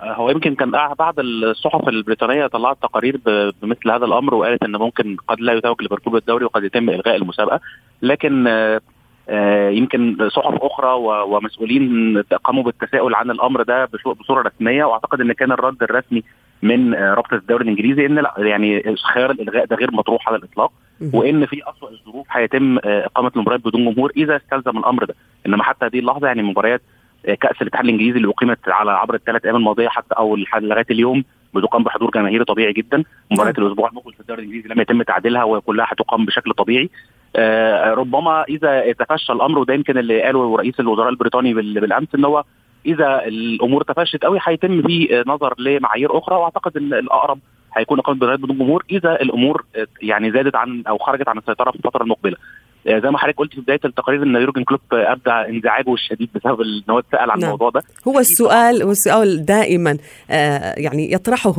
هو 0.04 0.30
يمكن 0.30 0.56
كان 0.56 0.72
بعض 0.72 1.20
الصحف 1.20 1.88
البريطانية 1.88 2.48
طلعت 2.48 2.78
تقارير 2.82 3.20
بمثل 3.62 3.92
هذا 3.92 4.06
الأمر 4.06 4.36
وقالت 4.36 4.64
إن 4.64 4.76
ممكن 4.76 5.18
قد 5.28 5.40
لا 5.42 5.54
يتوج 5.54 5.82
ليفربول 5.82 6.14
بالدوري 6.14 6.46
وقد 6.46 6.64
يتم 6.64 6.90
إلغاء 6.90 7.16
المسابقة. 7.16 7.60
لكن 8.02 8.48
آه، 8.48 8.82
آه، 9.30 9.70
يمكن 9.70 10.30
صحف 10.30 10.54
أخرى 10.62 10.94
ومسؤولين 11.04 12.18
قاموا 12.44 12.64
بالتساؤل 12.64 13.16
عن 13.16 13.32
الأمر 13.32 13.64
ده 13.64 13.90
بصورة 14.20 14.42
رسمية. 14.42 14.86
وأعتقد 14.86 15.22
إن 15.22 15.34
كان 15.34 15.52
الرد 15.52 15.84
الرسمي 15.84 16.24
من 16.62 16.94
آه، 16.96 17.14
رابطة 17.14 17.36
الدوري 17.36 17.64
الإنجليزي 17.64 18.06
إن 18.06 18.16
لا 18.16 18.34
يعني 18.38 18.96
خيار 19.14 19.32
الإلغاء 19.32 19.66
ده 19.66 19.76
غير 19.76 19.92
مطروح 19.92 20.28
على 20.28 20.38
الإطلاق. 20.38 20.72
وإن 21.14 21.46
في 21.46 21.62
اسوء 21.70 21.92
الظروف 21.92 22.28
هيتم 22.32 22.78
آه، 22.78 23.06
إقامة 23.06 23.32
المباريات 23.36 23.66
بدون 23.66 23.94
جمهور 23.94 24.12
إذا 24.18 24.36
استلزم 24.36 24.78
الأمر 24.78 25.06
ده. 25.06 25.16
إنما 25.48 25.64
حتى 25.64 25.86
هذه 25.86 26.00
اللحظة 26.00 26.28
يعني 26.28 26.44
مباريات 26.44 26.82
كأس 27.26 27.62
الاتحاد 27.62 27.86
الإنجليزي 27.86 28.18
اللي 28.18 28.30
أقيمت 28.30 28.70
على 28.70 28.92
عبر 28.92 29.16
الثلاث 29.16 29.46
أيام 29.46 29.56
الماضية 29.56 29.88
حتى 29.88 30.16
أو 30.18 30.36
لغاية 30.36 30.86
اليوم 30.92 31.24
بتقام 31.56 31.84
بحضور 31.84 32.12
جماهيري 32.12 32.44
طبيعي 32.46 32.74
جدا 32.74 33.04
مباريات 33.32 33.58
نعم. 33.60 33.68
الأسبوع 33.68 33.90
المقبل 33.90 34.14
في 34.14 34.20
الدوري 34.20 34.40
الإنجليزي 34.42 34.70
لم 34.70 34.82
يتم 34.82 35.02
تعديلها 35.02 35.44
وكلها 35.44 35.88
هتقام 35.90 36.26
بشكل 36.26 36.52
طبيعي 36.54 36.90
آه 37.36 37.94
ربما 37.94 38.44
إذا 38.44 38.92
تفشى 38.92 39.34
الأمر 39.34 39.60
وده 39.60 39.74
يمكن 39.74 39.98
اللي 39.98 40.22
قاله 40.22 40.58
رئيس 40.58 40.80
الوزراء 40.80 41.10
البريطاني 41.10 41.54
بالأمس 41.54 42.08
إن 42.16 42.26
هو 42.26 42.44
إذا 42.86 43.26
الأمور 43.26 43.84
تفشت 43.84 44.24
قوي 44.24 44.40
هيتم 44.44 44.82
في 44.82 45.24
نظر 45.28 45.54
لمعايير 45.60 46.18
أخرى 46.18 46.36
وأعتقد 46.36 46.78
إن 46.78 46.94
الأقرب 46.94 47.40
هيكون 47.76 48.00
اقامه 48.00 48.36
بدون 48.36 48.58
جمهور 48.58 48.84
إذا 48.92 49.22
الأمور 49.22 49.66
يعني 50.02 50.32
زادت 50.32 50.56
عن 50.56 50.84
أو 50.88 50.98
خرجت 50.98 51.28
عن 51.28 51.38
السيطرة 51.38 51.72
في 51.72 51.78
الفترة 51.78 52.04
المقبلة. 52.04 52.38
آه، 52.88 53.00
زي 53.00 53.10
ما 53.10 53.18
حضرتك 53.18 53.38
قلت 53.38 53.54
في 53.54 53.62
بداية 53.62 53.80
التقرير 53.86 54.24
إن 54.24 54.36
يورجن 54.36 54.64
كلوب 54.64 54.82
أبدى 54.92 55.32
انزعاجه 55.32 55.94
الشديد 55.94 56.30
بسبب 56.36 56.62
إن 56.62 56.84
هو 56.90 57.00
اتسأل 57.00 57.32
عن 57.32 57.40
نعم. 57.40 57.44
الموضوع 57.44 57.70
ده. 57.70 57.84
هو 58.08 58.20
السؤال 58.20 58.84
والسؤال 58.84 59.46
دائما 59.46 59.98
آه، 60.32 60.74
يعني 60.78 61.12
يطرحه 61.12 61.54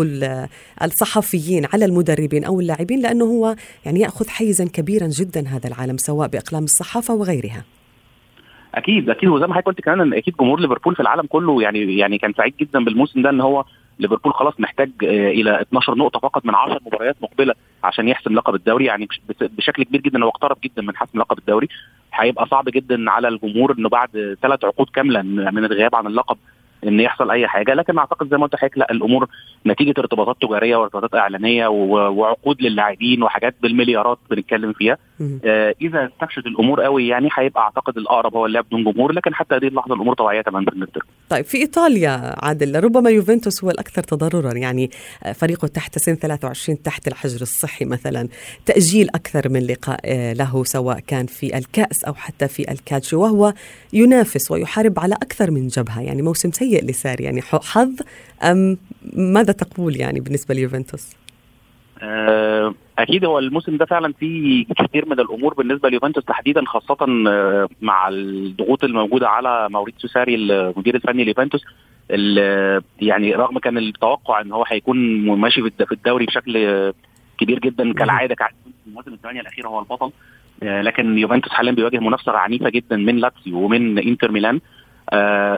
الصحفيين 0.83 1.67
على 1.73 1.85
المدربين 1.85 2.45
أو 2.45 2.61
اللاعبين 2.61 3.03
لأنه 3.03 3.25
هو 3.25 3.57
يعني 3.85 4.01
يأخذ 4.01 4.29
حيزا 4.29 4.65
كبيرا 4.65 5.07
جدا 5.07 5.49
هذا 5.49 5.69
العالم 5.69 5.97
سواء 5.97 6.29
بإقلام 6.29 6.65
الصحافة 6.65 7.15
وغيرها. 7.15 7.65
أكيد 8.75 9.11
أكيد. 9.11 9.29
وزي 9.29 9.47
ما 9.47 9.55
حضرتك 9.55 9.67
قلت 9.67 9.81
كمان 9.81 10.01
ان 10.01 10.15
أكيد 10.15 10.35
جمهور 10.41 10.61
ليفربول 10.61 10.95
في 10.95 11.01
العالم 11.01 11.27
كله 11.29 11.63
يعني 11.63 11.99
يعني 11.99 12.19
كان 12.19 12.33
سعيد 12.33 12.55
جدا 12.61 12.85
بالموسم 12.85 13.23
ده 13.23 13.31
إن 13.31 13.41
هو 13.41 13.65
ليفربول 13.99 14.35
خلاص 14.35 14.55
محتاج 14.61 14.91
آه، 15.05 15.31
إلى 15.31 15.61
12 15.61 15.95
نقطة 15.95 16.21
فقط 16.21 16.47
من 16.47 16.55
10 16.55 16.81
مباريات 16.87 17.17
مقبلة 17.21 17.55
عشان 17.85 18.09
يحسم 18.09 18.35
لقب 18.35 18.55
الدوري. 18.55 18.85
يعني 18.85 19.09
بشكل 19.41 19.83
كبير 19.83 20.01
جدا 20.01 20.25
هو 20.25 20.29
اقترب 20.29 20.57
جدا 20.65 20.83
من 20.83 20.97
حسم 20.97 21.19
لقب 21.19 21.39
الدوري. 21.39 21.69
هيبقى 22.15 22.47
صعب 22.47 22.65
جدا 22.69 23.11
على 23.11 23.29
الجمهور 23.29 23.75
إنه 23.79 23.89
بعد 23.89 24.37
ثلاث 24.43 24.65
عقود 24.65 24.87
كاملة 24.95 25.23
من 25.23 25.65
الغياب 25.65 25.95
عن 25.95 26.07
اللقب 26.07 26.37
إن 26.89 27.01
يحصل 27.01 27.31
أي 27.31 27.47
حاجة. 27.47 27.75
لكن 27.75 27.99
أعتقد 27.99 28.31
زي 28.31 28.37
ما 28.37 28.43
قلت 28.47 28.57
حضرتك 28.57 28.79
لا 28.79 28.91
الأمور 28.91 29.29
نتيجة 29.67 29.95
ارتباطات 29.99 30.37
تجارية 30.43 30.77
وارتباطات 30.77 31.15
إعلانية 31.15 31.67
وعقود 31.67 32.63
للاعبين 32.63 33.23
وحاجات 33.23 33.55
بالمليارات 33.63 34.19
بنتكلم 34.31 34.73
فيها. 34.73 34.99
آه 35.45 35.75
إذا 35.83 36.07
استفشت 36.15 36.47
الأمور 36.47 36.81
قوي 36.83 37.09
يعني 37.09 37.29
هيبقى 37.35 37.63
أعتقد 37.63 37.99
الأقرب 37.99 38.37
هو 38.37 38.47
اللعب 38.47 38.65
بدون 38.65 38.85
جمهور. 38.85 39.13
لكن 39.13 39.35
حتى 39.35 39.55
هذه 39.55 39.67
اللحظة 39.69 39.95
الأمور 39.95 40.15
طبيعية 40.15 40.41
تماما 40.41 40.67
بالنسبة 40.71 41.01
طيب 41.29 41.45
في 41.45 41.59
إيطاليا 41.59 42.35
عادل 42.45 42.85
ربما 42.85 43.11
يوفنتوس 43.11 43.65
هو 43.65 43.71
الأكثر 43.71 44.03
تضررا. 44.03 44.53
يعني 44.53 44.91
فريقه 45.35 45.69
تحت 45.69 45.99
سن 45.99 46.15
23 46.15 46.83
تحت 46.83 47.09
الحجر 47.09 47.43
الصحي 47.43 47.85
مثلا. 47.85 48.29
تأجيل 48.67 49.09
أكثر 49.15 49.49
من 49.49 49.67
لقاء 49.67 50.01
آه، 50.05 50.33
له 50.33 50.65
سواء 50.65 50.99
كان 51.07 51.27
في 51.27 51.59
الكأس 51.59 52.05
أو 52.05 52.15
حتى 52.15 52.49
في 52.49 52.73
الكالتشيو 52.73 53.21
وهو 53.23 53.55
ينافس 53.93 54.51
ويحارب 54.51 54.99
على 54.99 55.15
أكثر 55.15 55.51
من 55.51 55.69
جبهة. 55.69 56.01
يعني 56.03 56.23
موسم 56.23 56.51
سيء 56.51 56.74
لساري 56.81 57.25
يعني 57.25 57.43
حظ 57.43 58.01
أم 58.43 58.79
ماذا 59.13 59.53
تقول 59.53 59.97
يعني 59.97 60.21
بالنسبة 60.21 60.55
ليوفنتوس؟ 60.55 61.17
آه، 62.03 62.75
أكيد 62.99 63.25
هو 63.25 63.39
الموسم 63.39 63.77
ده 63.77 63.85
فعلا 63.85 64.13
فيه 64.13 64.67
كثير 64.79 65.09
من 65.09 65.21
الأمور 65.21 65.55
بالنسبة 65.55 65.89
ليوفنتوس 65.89 66.25
تحديدا 66.25 66.65
خاصة 66.67 67.27
آه، 67.29 67.69
مع 67.81 68.09
الضغوط 68.09 68.85
الموجودة 68.85 69.29
على 69.29 69.69
موريتسيو 69.71 70.11
ساري 70.11 70.35
المدير 70.35 70.95
الفني 70.95 71.25
ليوفنتوس 71.25 71.65
يعني 73.01 73.35
رغم 73.35 73.59
كان 73.59 73.79
التوقع 73.79 74.41
إن 74.41 74.53
هو 74.53 74.65
هيكون 74.69 74.97
ماشي 75.27 75.63
في 75.63 75.93
الدوري 75.93 76.27
بشكل 76.27 76.93
كبير 77.39 77.59
جدا 77.59 77.93
كالعادة 77.93 78.37
الموسم 78.87 79.13
الثمانيه 79.13 79.41
الأخيرة 79.41 79.69
هو 79.69 79.81
البطل 79.81 80.11
آه، 80.63 80.83
لكن 80.83 81.19
يوفنتوس 81.19 81.53
حاليا 81.53 81.73
بيواجه 81.73 81.99
منافسة 81.99 82.33
عنيفة 82.33 82.71
جدا 82.71 82.97
من 82.97 83.17
لاتسيو 83.17 83.59
ومن 83.59 83.99
إنتر 83.99 84.33
ميلان 84.33 84.61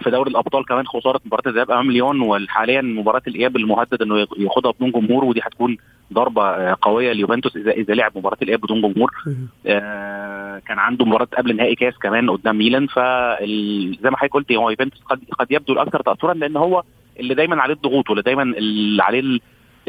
في 0.03 0.11
دوري 0.11 0.31
الأبطال 0.31 0.65
كمان 0.65 0.87
خسارة 0.87 1.21
مباراة 1.25 1.43
الذهاب 1.47 1.71
أمام 1.71 1.91
ليون 1.91 2.21
وحاليا 2.21 2.81
مباراة 2.83 3.23
الإياب 3.29 3.57
المهدد 3.57 4.03
إنه 4.03 4.27
ياخدها 4.39 4.71
بدون 4.73 4.91
جمهور 4.91 5.25
ودي 5.25 5.41
هتكون 5.41 5.77
ضربة 6.13 6.43
آه، 6.43 6.77
قوية 6.83 7.13
ليوفنتوس 7.13 7.57
اذا 7.57 7.71
إذا 7.71 7.95
لعب 7.95 8.19
مباراة 8.19 8.39
الإياب 8.43 8.61
بدون 8.61 8.81
جمهور. 8.83 9.11
آه 9.67 10.59
كان 10.59 10.79
عنده 10.79 11.05
مباراة 11.05 11.29
قبل 11.39 11.57
نهائي 11.57 11.75
كاس 11.75 11.95
كمان 11.99 12.31
قدام 12.31 12.59
ميلان 12.59 12.87
فزي 12.87 14.11
ما 14.11 14.17
حضرتك 14.17 14.35
قلت 14.35 14.53
هو 14.53 14.71
يوفنتوس 14.71 15.03
قد 15.03 15.21
قد 15.39 15.47
يبدو 15.51 15.73
الاكثر 15.73 16.03
تاثرا 16.03 16.35
لأن 16.35 16.57
هو 16.57 16.83
اللي 17.21 17.35
دايما 17.35 17.63
عليه 17.63 17.75
الضغوط 17.75 18.11
واللي 18.11 18.23
دايما 18.23 18.43
اللي 18.43 19.03
عليه 19.03 19.21
آه، 19.21 19.39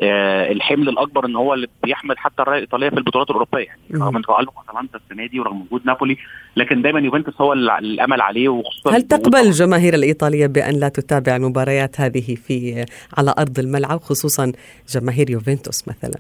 الحمل 0.02 0.90
الأكبر 0.90 1.26
إن 1.26 1.36
هو 1.36 1.54
اللي 1.54 1.68
بيحمل 1.84 2.18
حتى 2.18 2.42
الرايه 2.42 2.58
الإيطالية 2.58 2.90
في 2.90 2.98
البطولات 2.98 3.30
الأوروبية. 3.30 3.66
يعني 3.66 3.82
رغم 3.94 4.18
إن 4.18 4.22
تالق 4.22 4.54
اتلانتا 4.70 4.98
السنة 4.98 5.26
دي 5.28 5.40
ورغم 5.40 5.62
وجود 5.62 5.86
نابولي 5.86 6.18
لكن 6.56 6.82
دايما 6.82 7.00
يوفنتوس 7.00 7.42
هو 7.42 7.54
الأمل 7.54 8.22
عليه 8.22 8.50
وخصوصا 8.50 8.96
هل 8.98 9.02
تقبل 9.02 9.38
الجماهير 9.40 9.94
الإيطالية 9.94 10.48
بأن 10.48 10.80
لا 10.80 10.90
تتابع 10.90 11.36
المباريات 11.36 12.02
هذه 12.02 12.36
في 12.36 12.86
على 13.18 13.34
أرض 13.40 13.60
الملعب 13.60 14.00
خصوصا 14.00 14.52
جماهير 14.90 15.30
يوفنتوس 15.30 15.88
مثلا؟ 15.88 16.20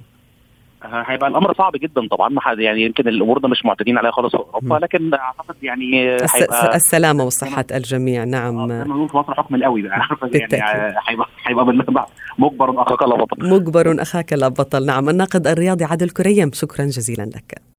هيبقى 0.83 1.29
الأمر 1.29 1.53
صعب 1.53 1.71
جدا 1.75 2.07
طبعا. 2.07 2.29
ما 2.29 2.41
حد 2.41 2.59
يعني 2.59 2.81
يمكن 2.81 3.07
الأمور 3.07 3.37
ده 3.37 3.47
مش 3.47 3.65
معتادين 3.65 3.97
عليها 3.97 4.11
خالص 4.11 4.31
في 4.31 4.37
أوروبا 4.37 4.75
لكن 4.75 5.13
أعتقد 5.13 5.55
يعني 5.61 6.09
هيبقى 6.11 6.75
السلامة 6.75 7.23
وصحة 7.23 7.65
الجميع. 7.71 8.23
نعم. 8.23 8.71
آه 8.71 8.83
في 8.83 9.17
مصر 9.17 9.33
حكم 9.33 9.55
القوي 9.55 9.81
بقى. 9.81 9.99
يعني 10.33 10.95
هيبقى 11.07 11.27
هيبقى 11.45 11.65
مجبر 12.39 12.81
أخاك 12.81 13.03
لا 13.03 13.15
بطل 13.15 13.49
مجبر 13.49 14.01
أخاك 14.01 14.33
لا 14.33 14.47
بطل 14.47 14.85
نعم. 14.85 15.09
الناقد 15.09 15.47
الرياضي 15.47 15.83
عادل 15.83 16.09
كريم 16.09 16.51
شكرا 16.53 16.85
جزيلا 16.85 17.23
لك. 17.23 17.76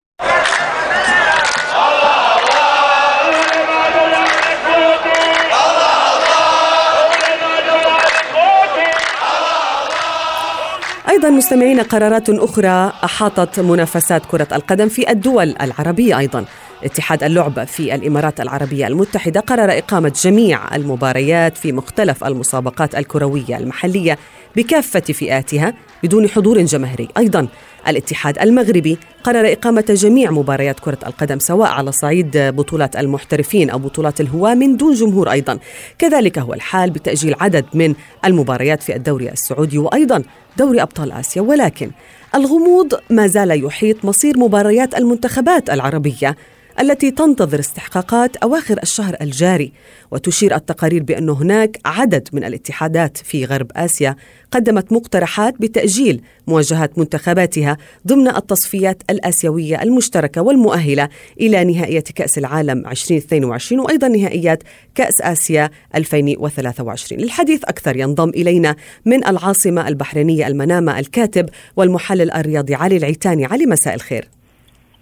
أيضا 11.19 11.31
مستمعين 11.31 11.81
قرارات 11.81 12.31
أخرى 12.31 12.93
أحاطت 13.05 13.61
منافسات 13.61 14.27
كرة 14.27 14.49
القدم 14.53 14.89
في 14.89 15.11
الدول 15.11 15.55
العربية 15.61 16.19
أيضا. 16.19 16.45
اتحاد 16.85 17.23
اللعبة 17.23 17.65
في 17.65 17.95
الإمارات 17.95 18.41
العربية 18.41 18.87
المتحدة 18.87 19.41
قرر 19.41 19.79
إقامة 19.79 20.13
جميع 20.25 20.77
المباريات 20.77 21.59
في 21.59 21.73
مختلف 21.73 22.25
المسابقات 22.25 22.95
الكروية 22.95 23.57
المحلية 23.57 24.19
بكافة 24.57 25.01
فئاتها 25.01 25.75
بدون 26.03 26.29
حضور 26.29 26.63
جماهيري. 26.63 27.09
أيضا 27.17 27.49
الاتحاد 27.89 28.39
المغربي 28.39 28.99
قرر 29.25 29.53
إقامة 29.53 29.85
جميع 29.89 30.31
مباريات 30.31 30.81
كرة 30.81 30.99
القدم 31.07 31.39
سواء 31.39 31.69
على 31.69 31.93
صعيد 31.93 32.31
بطولات 32.35 32.97
المحترفين 32.97 33.71
أو 33.71 33.79
بطولات 33.79 34.21
الهواة 34.21 34.55
من 34.55 34.77
دون 34.77 34.95
جمهور 34.95 35.31
أيضا. 35.31 35.59
كذلك 35.99 36.39
هو 36.39 36.55
الحال 36.55 36.91
بتأجيل 36.91 37.35
عدد 37.41 37.65
من 37.75 37.95
المباريات 38.25 38.83
في 38.83 38.97
الدوري 38.97 39.29
السعودي 39.29 39.79
وأيضا 39.79 40.23
دوري 40.57 40.83
أبطال 40.83 41.13
آسيا. 41.13 41.43
ولكن 41.43 41.91
الغموض 42.35 42.95
ما 43.11 43.27
زال 43.27 43.65
يحيط 43.65 44.05
مصير 44.05 44.39
مباريات 44.39 44.99
المنتخبات 44.99 45.71
العربية 45.71 46.37
التي 46.81 47.11
تنتظر 47.11 47.61
استحقاقات 47.61 48.37
أواخر 48.37 48.79
الشهر 48.83 49.17
الجاري 49.21 49.73
وتشير 50.11 50.55
التقارير 50.55 51.03
بأن 51.03 51.29
هناك 51.29 51.79
عدد 51.85 52.29
من 52.33 52.45
الاتحادات 52.45 53.17
في 53.17 53.45
غرب 53.45 53.71
آسيا 53.77 54.17
قدمت 54.51 54.93
مقترحات 54.93 55.55
بتأجيل 55.61 56.23
مواجهة 56.47 56.91
منتخباتها 56.97 57.77
ضمن 58.07 58.29
التصفيات 58.29 59.03
الآسيوية 59.11 59.83
المشتركة 59.83 60.43
والمؤهلة 60.43 61.09
إلى 61.41 61.65
نهائية 61.65 62.05
كأس 62.15 62.39
العالم 62.39 62.87
2022 62.87 63.81
وأيضا 63.81 64.09
نهائيات 64.09 64.63
كأس 64.95 65.21
آسيا 65.21 65.71
2023 65.95 67.23
للحديث 67.23 67.65
أكثر 67.65 67.97
ينضم 67.97 68.29
إلينا 68.29 68.77
من 69.05 69.27
العاصمة 69.27 69.89
البحرينية 69.89 70.47
المنامة 70.47 70.99
الكاتب 70.99 71.49
والمحلل 71.77 72.31
الرياضي 72.31 72.75
علي 72.75 72.97
العيتاني. 72.97 73.45
علي 73.45 73.67
مساء 73.67 73.95
الخير. 73.95 74.38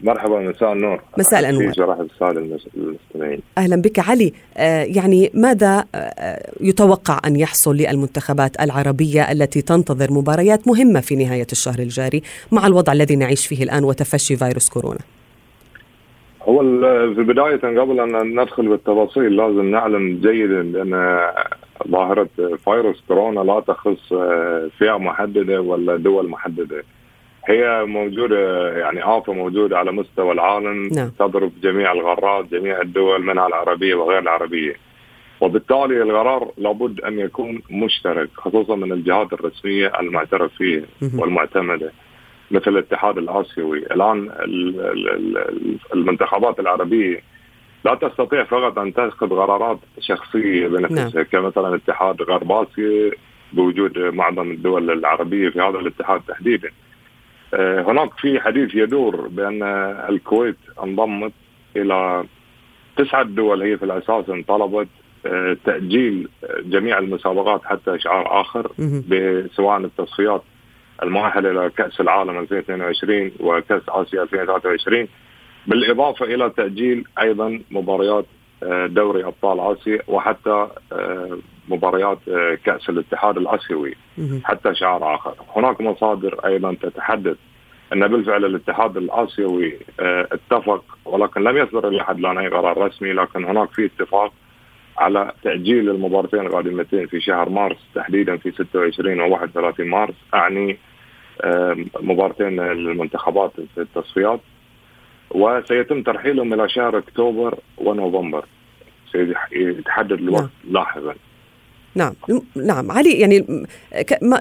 مرحبا 0.00 0.40
مساء 0.40 0.72
النور. 0.72 1.00
مساء 1.18 1.40
الانوار 1.40 1.70
جراح 1.70 1.98
الساده 1.98 2.58
المستمعين. 2.76 3.40
أهلا 3.58 3.76
بك. 3.76 3.98
علي 3.98 4.32
آه 4.56 4.82
يعني 4.84 5.30
ماذا 5.34 5.84
آه 5.94 6.52
يتوقع 6.60 7.20
أن 7.26 7.36
يحصل 7.36 7.76
للمنتخبات 7.76 8.60
العربية 8.60 9.32
التي 9.32 9.62
تنتظر 9.62 10.12
مباريات 10.12 10.68
مهمة 10.68 11.00
في 11.00 11.16
نهاية 11.16 11.46
الشهر 11.52 11.78
الجاري 11.78 12.22
مع 12.52 12.66
الوضع 12.66 12.92
الذي 12.92 13.16
نعيش 13.16 13.46
فيه 13.46 13.62
الآن 13.62 13.84
وتفشي 13.84 14.36
فيروس 14.36 14.68
كورونا؟ 14.68 15.00
هو 16.42 16.60
في 17.14 17.22
بداية 17.22 17.80
قبل 17.80 18.00
أن 18.00 18.40
ندخل 18.40 18.68
بالتفاصيل 18.68 19.36
لازم 19.36 19.70
نعلم 19.70 20.20
جيدا 20.22 20.60
أن 20.60 21.20
ظاهرة 21.88 22.28
فيروس 22.64 23.02
كورونا 23.08 23.40
لا 23.40 23.60
تخص 23.60 24.08
فئة 24.78 24.98
محددة 24.98 25.60
ولا 25.60 25.96
دول 25.96 26.28
محددة. 26.28 26.84
هي 27.46 27.84
موجودة 27.84 28.70
يعني 28.78 29.04
آفة 29.04 29.32
موجودة 29.32 29.78
على 29.78 29.92
مستوى 29.92 30.32
العالم 30.32 30.88
نعم. 30.96 31.10
تضرب 31.18 31.52
جميع 31.62 31.92
الغارات 31.92 32.44
جميع 32.44 32.80
الدول 32.80 33.22
منها 33.22 33.46
العربية 33.46 33.94
وغير 33.94 34.18
العربية 34.18 34.76
وبالتالي 35.40 36.02
القرار 36.02 36.50
لابد 36.58 37.00
أن 37.00 37.18
يكون 37.18 37.62
مشترك 37.70 38.28
خصوصا 38.34 38.76
من 38.76 38.92
الجهات 38.92 39.32
الرسمية 39.32 39.92
المعترف 40.00 40.52
فيها 40.54 40.82
مهم. 41.02 41.20
والمعتمدة 41.20 41.92
مثل 42.50 42.70
الاتحاد 42.70 43.18
الآسيوي 43.18 43.78
الآن 43.78 44.30
المنتخبات 45.94 46.60
العربية 46.60 47.22
لا 47.84 47.94
تستطيع 47.94 48.44
فقط 48.44 48.78
أن 48.78 48.94
تأخذ 48.94 49.28
قرارات 49.28 49.78
شخصية 50.00 50.68
بنفسها 50.68 51.22
كمثلا 51.22 51.74
اتحاد 51.74 52.22
غرب 52.22 52.52
آسيا 52.52 53.10
بوجود 53.52 53.98
معظم 53.98 54.50
الدول 54.50 54.90
العربية 54.90 55.48
في 55.48 55.60
هذا 55.60 55.78
الاتحاد 55.78 56.20
تحديدا 56.28 56.70
هناك 57.54 58.10
في 58.18 58.40
حديث 58.40 58.74
يدور 58.74 59.28
بأن 59.28 59.62
الكويت 60.08 60.56
انضمت 60.82 61.32
إلى 61.76 62.24
تسعة 62.96 63.22
دول 63.22 63.62
هي 63.62 63.78
في 63.78 63.84
الأساس 63.84 64.24
طلبت 64.48 64.88
تأجيل 65.64 66.28
جميع 66.64 66.98
المسابقات 66.98 67.64
حتى 67.64 67.94
اشعار 67.94 68.40
آخر 68.40 68.70
سواء 69.56 69.78
التصفيات 69.78 70.42
المؤهله 71.02 71.50
إلى 71.50 71.70
كأس 71.70 72.00
العالم 72.00 72.38
2022 72.38 73.30
وكأس 73.40 73.82
آسيا 73.88 74.22
2023 74.22 75.08
بالإضافة 75.66 76.24
إلى 76.26 76.50
تأجيل 76.50 77.04
أيضا 77.20 77.60
مباريات 77.70 78.26
دوري 78.86 79.24
أبطال 79.24 79.60
آسيا 79.60 79.98
وحتى 80.08 80.68
مباريات 81.68 82.18
كأس 82.64 82.88
الاتحاد 82.88 83.36
الآسيوي 83.36 83.94
حتى 84.44 84.74
شعار 84.74 85.14
آخر، 85.14 85.34
هناك 85.56 85.80
مصادر 85.80 86.46
أيضا 86.46 86.74
تتحدث 86.82 87.36
أن 87.92 88.08
بالفعل 88.08 88.44
الاتحاد 88.44 88.96
الآسيوي 88.96 89.78
اتفق 90.00 90.84
ولكن 91.04 91.42
لم 91.42 91.56
يصدر 91.56 91.88
إلى 91.88 92.04
حد 92.04 92.18
الان 92.18 92.38
اي 92.38 92.48
قرار 92.48 92.78
رسمي 92.78 93.12
لكن 93.12 93.44
هناك 93.44 93.70
في 93.70 93.84
اتفاق 93.84 94.32
على 94.98 95.32
تأجيل 95.42 95.90
المباراتين 95.90 96.40
القادمتين 96.40 97.06
في 97.06 97.20
شهر 97.20 97.48
مارس 97.48 97.76
تحديدا 97.94 98.36
في 98.36 98.50
26 98.50 99.20
و 99.20 99.32
31 99.32 99.86
مارس 99.86 100.14
أعني 100.34 100.78
مباراتين 102.00 102.60
للمنتخبات 102.60 103.52
في 103.74 103.80
التصفيات. 103.80 104.40
وسيتم 105.30 106.02
ترحيلهم 106.02 106.54
إلى 106.54 106.68
شهر 106.68 106.98
أكتوبر 106.98 107.58
ونوفمبر. 107.78 108.44
سيتحدد 109.12 110.12
الوقت 110.12 110.50
لاحقا. 110.70 111.14
نعم. 111.96 112.14
نعم. 112.54 112.90
علي 112.90 113.10
يعني 113.10 113.66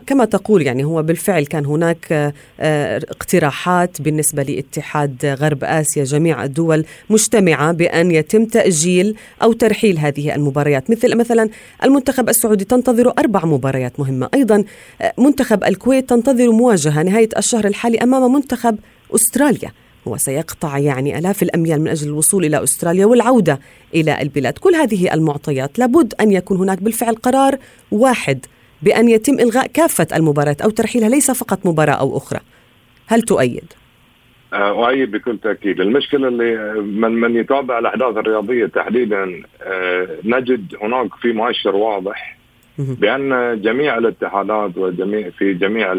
كما 0.07 0.25
تقول 0.25 0.62
يعني 0.62 0.83
هو 0.83 1.03
بالفعل 1.03 1.45
كان 1.45 1.65
هناك 1.65 2.33
اقتراحات 2.59 4.01
بالنسبة 4.01 4.43
لاتحاد 4.43 5.25
غرب 5.25 5.63
آسيا 5.63 6.03
جميع 6.03 6.44
الدول 6.44 6.85
مجتمعة 7.09 7.72
بأن 7.72 8.11
يتم 8.11 8.46
تأجيل 8.46 9.15
أو 9.44 9.53
ترحيل 9.53 9.98
هذه 9.98 10.35
المباريات. 10.35 10.91
مثل 10.91 11.18
مثلا 11.18 11.50
المنتخب 11.83 12.29
السعودي 12.29 12.65
تنتظر 12.65 13.13
أربع 13.20 13.46
مباريات 13.46 14.00
مهمة. 14.00 14.29
أيضا 14.33 14.63
منتخب 15.18 15.63
الكويت 15.63 16.09
تنتظر 16.09 16.51
مواجهة 16.51 17.03
نهاية 17.03 17.29
الشهر 17.37 17.68
الحالي 17.68 17.98
أمام 17.98 18.33
منتخب 18.33 18.77
أستراليا. 19.15 19.72
هو 20.07 20.18
سيقطع 20.18 20.77
يعني 20.77 21.18
آلاف 21.18 21.44
الأميال 21.44 21.81
من 21.81 21.87
أجل 21.87 22.07
الوصول 22.07 22.46
إلى 22.46 22.63
أستراليا 22.63 23.05
والعودة 23.05 23.59
إلى 23.94 24.22
البلاد، 24.22 24.57
كل 24.57 24.75
هذه 24.75 25.13
المعطيات 25.13 25.79
لابد 25.79 26.13
أن 26.22 26.31
يكون 26.31 26.57
هناك 26.57 26.83
بالفعل 26.83 27.15
قرار 27.15 27.57
واحد 27.91 28.46
بأن 28.81 29.09
يتم 29.09 29.39
إلغاء 29.39 29.68
كافة 29.68 30.07
المباريات 30.15 30.61
أو 30.61 30.70
ترحيلها 30.70 31.09
ليس 31.09 31.31
فقط 31.31 31.65
مباراة 31.65 31.94
أو 31.94 32.18
أخرى. 32.18 32.39
هل 33.07 33.22
تؤيد؟ 33.22 33.74
أؤيد 34.53 35.11
بكل 35.11 35.37
تأكيد 35.37 35.81
المشكلة 35.81 36.27
اللي 36.27 36.74
من, 36.81 37.11
من 37.11 37.35
يتابع 37.35 37.79
الأحداث 37.79 38.18
الرياضية 38.18 38.65
تحديدا 38.65 39.41
نجد 40.24 40.75
هناك 40.81 41.15
في 41.22 41.31
مؤشر 41.31 41.75
واضح 41.75 42.37
بأن 42.77 43.61
جميع 43.61 43.98
الاتحادات 43.98 44.77
وجميع 44.77 45.29
في 45.29 45.53
جميع 45.53 45.94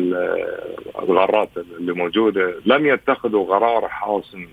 القارات 0.99 1.51
اللي 1.79 1.93
موجودة 1.93 2.55
لم 2.67 2.87
يتخذوا 2.87 3.47
قرار 3.47 3.89
حاسم 3.89 4.47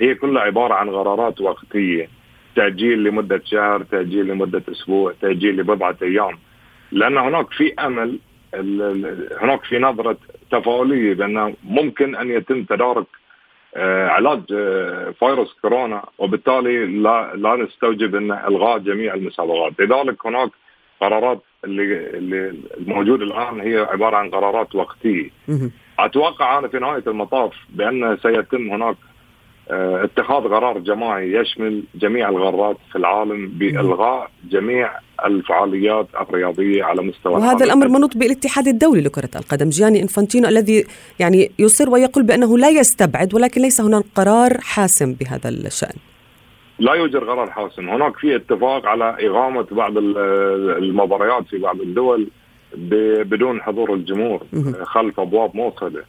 هي 0.00 0.14
كلها 0.14 0.42
عبارة 0.42 0.74
عن 0.74 0.90
قرارات 0.90 1.40
وقتية. 1.40 2.08
تأجيل 2.56 3.04
لمدة 3.04 3.40
شهر 3.44 3.82
تأجيل 3.82 4.26
لمدة 4.26 4.62
أسبوع 4.72 5.14
تأجيل 5.20 5.56
لبضعة 5.56 5.96
أيام. 6.02 6.38
لأن 6.92 7.18
هناك 7.18 7.50
في 7.50 7.74
أمل 7.74 8.18
هناك 9.40 9.64
في 9.64 9.78
نظرة 9.78 10.16
تفاؤليه 10.50 11.14
بأن 11.14 11.54
ممكن 11.64 12.16
أن 12.16 12.30
يتم 12.30 12.64
تدارك 12.64 13.06
علاج 14.16 14.40
فيروس 15.18 15.56
كورونا 15.62 16.04
وبالتالي 16.18 16.86
لا 16.86 17.32
لا 17.36 17.56
نستوجب 17.56 18.14
أن 18.14 18.32
إلغاء 18.32 18.78
جميع 18.78 19.14
المسابقات. 19.14 19.80
لذلك 19.80 20.26
هناك 20.26 20.50
قرارات 21.00 21.42
اللي 21.68 22.18
اللي 22.18 22.54
الموجوده 22.80 23.24
الآن 23.24 23.60
هي 23.60 23.76
عبارة 23.78 24.16
عن 24.16 24.30
قرارات 24.30 24.74
وقتية. 24.74 25.30
أتوقع 25.98 26.58
أنا 26.58 26.68
في 26.68 26.78
نهاية 26.78 27.02
المطاف 27.06 27.52
بأن 27.70 28.18
سيتم 28.22 28.70
هناك 28.70 28.96
اتخاذ 30.04 30.42
قرار 30.42 30.78
جماعي 30.78 31.32
يشمل 31.32 31.82
جميع 31.94 32.28
القارات 32.28 32.76
في 32.92 32.98
العالم 32.98 33.48
بإلغاء 33.48 34.30
جميع 34.50 34.90
الفعاليات 35.24 36.06
الرياضية 36.20 36.84
على 36.84 37.02
مستوى 37.02 37.32
وهذا 37.32 37.64
الأمر 37.64 37.88
منوط 37.88 38.16
بالاتحاد 38.16 38.68
الدولي 38.68 39.00
لكرة 39.00 39.30
القدم 39.36 39.68
جياني 39.68 40.02
إنفانتينو 40.02 40.48
الذي 40.48 40.84
يعني 41.18 41.50
يصر 41.58 41.90
ويقول 41.90 42.24
بأنه 42.24 42.58
لا 42.58 42.68
يستبعد 42.68 43.34
ولكن 43.34 43.60
ليس 43.62 43.80
هناك 43.80 44.04
قرار 44.14 44.60
حاسم 44.60 45.12
بهذا 45.12 45.48
الشأن. 45.48 45.96
لا 46.78 46.94
يوجد 46.94 47.16
قرار 47.16 47.50
حاسم. 47.50 47.88
هناك 47.88 48.16
في 48.16 48.36
اتفاق 48.36 48.86
على 48.86 49.16
إقامة 49.20 49.66
بعض 49.70 49.92
المباريات 49.96 51.46
في 51.46 51.58
بعض 51.58 51.80
الدول 51.80 52.28
بدون 53.24 53.62
حضور 53.62 53.94
الجمهور 53.94 54.40
خلف 54.82 55.20
أبواب 55.20 55.56
موصلة. 55.56 56.02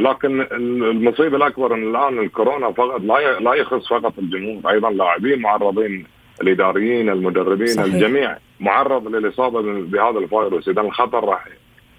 لكن 0.00 0.46
المصيبة 0.52 1.36
الأكبر 1.36 1.74
أن 1.74 1.90
الآن 1.90 2.18
الكورونا 2.18 2.72
فقط 2.72 3.00
لا 3.00 3.40
لا 3.40 3.54
يخص 3.54 3.88
فقط 3.88 4.12
الجمهور 4.18 4.70
أيضا 4.70 4.90
لاعبين 4.90 5.40
معرضين 5.40 6.06
الإداريين 6.42 7.10
المدربين 7.10 7.66
صحيح. 7.66 7.94
الجميع 7.94 8.36
معرض 8.60 9.08
للإصابة 9.08 9.62
بهذا 9.62 10.18
الفيروس. 10.18 10.68
إذا 10.68 10.80
الخطر 10.80 11.24
راح 11.24 11.48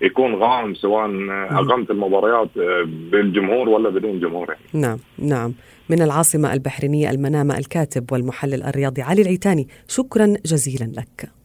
يكون 0.01 0.35
غام 0.35 0.73
سواء 0.73 1.09
أقمت 1.51 1.91
المباريات 1.91 2.49
بالجمهور 3.11 3.69
ولا 3.69 3.89
بدون 3.89 4.19
جمهور. 4.19 4.55
نعم 4.73 4.97
نعم. 5.17 5.53
من 5.89 6.01
العاصمة 6.01 6.53
البحرينية 6.53 7.09
المنامة 7.09 7.57
الكاتب 7.57 8.11
والمحلل 8.11 8.63
الرياضي 8.63 9.01
علي 9.01 9.21
العيتاني 9.21 9.67
شكرا 9.87 10.33
جزيلا 10.45 10.91
لك. 10.97 11.36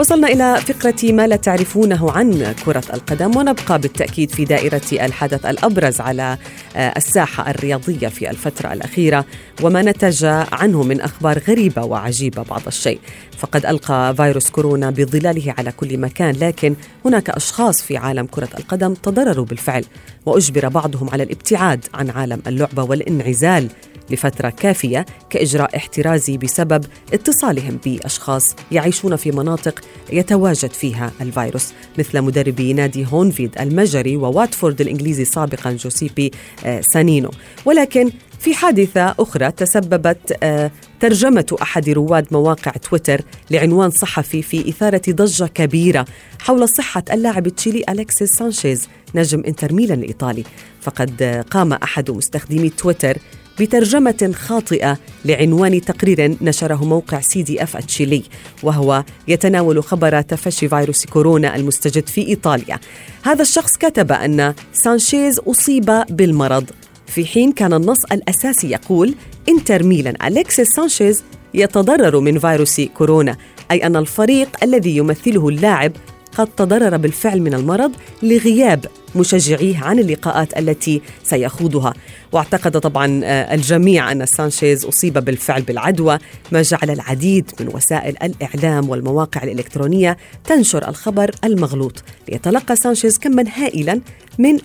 وصلنا 0.00 0.28
إلى 0.28 0.60
فقرة 0.60 1.12
ما 1.12 1.26
لا 1.26 1.36
تعرفونه 1.36 2.10
عن 2.10 2.54
كرة 2.64 2.84
القدم 2.94 3.36
ونبقى 3.36 3.78
بالتأكيد 3.78 4.30
في 4.30 4.44
دائرة 4.44 4.82
الحدث 4.92 5.46
الأبرز 5.46 6.00
على 6.00 6.38
آه، 6.76 6.92
الساحة 6.96 7.50
الرياضية 7.50 8.08
في 8.08 8.30
الفترة 8.30 8.72
الأخيرة 8.72 9.24
وما 9.62 9.82
نتج 9.82 10.24
عنه 10.52 10.82
من 10.82 11.00
أخبار 11.00 11.38
غريبة 11.48 11.84
وعجيبة 11.84 12.42
بعض 12.42 12.62
الشيء. 12.66 13.00
فقد 13.38 13.66
ألقى 13.66 14.14
فيروس 14.16 14.50
كورونا 14.50 14.90
بظلاله 14.90 15.54
على 15.58 15.72
كل 15.72 15.98
مكان 15.98 16.34
لكن 16.34 16.74
هناك 17.04 17.30
أشخاص 17.30 17.82
في 17.82 17.96
عالم 17.96 18.26
كرة 18.26 18.48
القدم 18.58 18.94
تضرروا 18.94 19.44
بالفعل 19.44 19.84
وأجبر 20.26 20.68
بعضهم 20.68 21.10
على 21.10 21.22
الابتعاد 21.22 21.84
عن 21.94 22.10
عالم 22.10 22.42
اللعبة 22.46 22.82
والانعزال 22.82 23.68
لفترة 24.10 24.50
كافية 24.50 25.06
كإجراء 25.30 25.76
احترازي 25.76 26.36
بسبب 26.36 26.84
اتصالهم 27.12 27.78
بأشخاص 27.84 28.56
يعيشون 28.72 29.16
في 29.16 29.30
مناطق 29.30 29.80
يتواجد 30.12 30.72
فيها 30.72 31.12
الفيروس 31.20 31.72
مثل 31.98 32.20
مدربي 32.20 32.72
نادي 32.72 33.06
هونفيد 33.12 33.60
المجري 33.60 34.16
وواتفورد 34.16 34.80
الإنجليزي 34.80 35.24
سابقا 35.24 35.72
جوسيبي 35.72 36.30
آه، 36.64 36.80
سانينو. 36.80 37.30
ولكن 37.64 38.10
في 38.38 38.54
حادثة 38.54 39.14
أخرى 39.18 39.50
تسببت 39.50 40.38
آه، 40.42 40.70
ترجمة 41.00 41.56
أحد 41.62 41.88
رواد 41.88 42.26
مواقع 42.30 42.70
تويتر 42.70 43.20
لعنوان 43.50 43.90
صحفي 43.90 44.42
في 44.42 44.68
إثارة 44.68 45.02
ضجة 45.10 45.44
كبيرة 45.44 46.04
حول 46.38 46.68
صحة 46.68 47.04
اللاعب 47.12 47.46
التشيلي 47.46 47.84
أليكسيس 47.88 48.30
سانشيز 48.30 48.88
نجم 49.14 49.42
إنتر 49.46 49.72
ميلان 49.72 49.98
الإيطالي. 49.98 50.44
فقد 50.80 51.44
قام 51.50 51.72
أحد 51.72 52.10
مستخدمي 52.10 52.68
تويتر 52.68 53.18
بترجمة 53.60 54.32
خاطئة 54.34 54.98
لعنوان 55.24 55.80
تقرير 55.80 56.36
نشره 56.42 56.84
موقع 56.84 57.20
سي 57.20 57.42
دي 57.42 57.62
إف 57.62 57.76
التشيلي 57.76 58.22
وهو 58.62 59.04
يتناول 59.28 59.84
خبر 59.84 60.20
تفشي 60.20 60.68
فيروس 60.68 61.06
كورونا 61.06 61.56
المستجد 61.56 62.08
في 62.08 62.28
إيطاليا. 62.28 62.78
هذا 63.22 63.42
الشخص 63.42 63.76
كتب 63.76 64.12
أن 64.12 64.54
سانشيز 64.72 65.38
أصيب 65.38 66.04
بالمرض 66.10 66.70
في 67.06 67.26
حين 67.26 67.52
كان 67.52 67.72
النص 67.72 68.04
الأساسي 68.12 68.70
يقول 68.70 69.14
انتر 69.48 69.82
ميلان 69.82 70.14
أليكسيس 70.26 70.68
سانشيز 70.68 71.24
يتضرر 71.54 72.20
من 72.20 72.38
فيروس 72.38 72.80
كورونا 72.80 73.36
أي 73.70 73.86
أن 73.86 73.96
الفريق 73.96 74.48
الذي 74.62 74.96
يمثله 74.96 75.48
اللاعب 75.48 75.92
قد 76.38 76.48
تضرر 76.56 76.96
بالفعل 76.96 77.40
من 77.42 77.54
المرض 77.54 77.92
لغياب 78.22 78.86
مشجعيه 79.14 79.78
عن 79.78 79.98
اللقاءات 79.98 80.58
التي 80.58 81.02
سيخوضها. 81.24 81.94
واعتقد 82.32 82.80
طبعا 82.80 83.20
آه، 83.24 83.54
الجميع 83.54 84.12
أن 84.12 84.26
سانشيز 84.26 84.84
أصيب 84.84 85.18
بالفعل 85.18 85.62
بالعدوى. 85.62 86.18
ما 86.52 86.62
جعل 86.62 86.90
العديد 86.90 87.50
من 87.60 87.68
وسائل 87.74 88.16
الإعلام 88.22 88.88
والمواقع 88.88 89.42
الإلكترونية 89.42 90.16
تنشر 90.44 90.88
الخبر 90.88 91.30
المغلوط. 91.44 92.02
ليتلقى 92.28 92.76
سانشيز 92.76 93.18
كما 93.18 93.44
هائلا 93.56 94.00
من 94.38 94.58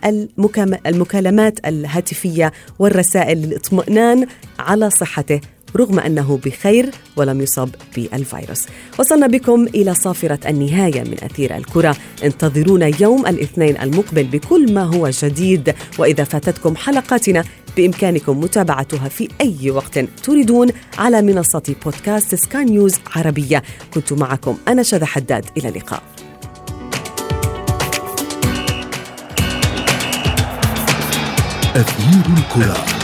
المكالمات 0.85 1.67
الهاتفية 1.67 2.53
والرسائل 2.79 3.37
للاطمئنان 3.37 4.27
على 4.59 4.89
صحته. 4.89 5.41
رغم 5.75 5.99
أنه 5.99 6.39
بخير 6.45 6.89
ولم 7.15 7.41
يصب 7.41 7.69
بالفيروس. 7.95 8.65
وصلنا 8.99 9.27
بكم 9.27 9.63
إلى 9.63 9.95
صافرة 9.95 10.39
النهاية 10.47 11.03
من 11.03 11.17
أثير 11.23 11.57
الكرة. 11.57 11.95
انتظرونا 12.23 12.91
يوم 12.99 13.27
الاثنين 13.27 13.81
المقبل 13.81 14.23
بكل 14.23 14.73
ما 14.73 14.83
هو 14.83 15.09
جديد. 15.09 15.75
وإذا 15.99 16.23
فاتتكم 16.23 16.75
حلقاتنا 16.75 17.43
بإمكانكم 17.77 18.39
متابعتها 18.39 19.09
في 19.09 19.29
أي 19.41 19.71
وقت 19.71 19.99
تريدون 19.99 20.67
على 20.97 21.21
منصة 21.21 21.75
بودكاست 21.85 22.35
سكاي 22.35 22.63
نيوز 22.63 22.95
عربية. 23.15 23.63
كنت 23.93 24.13
معكم 24.13 24.57
أنا 24.67 24.83
شذى 24.83 25.05
حداد. 25.05 25.45
إلى 25.57 25.69
اللقاء. 25.69 26.03
أثير 31.75 32.23
الكرة. 32.37 32.94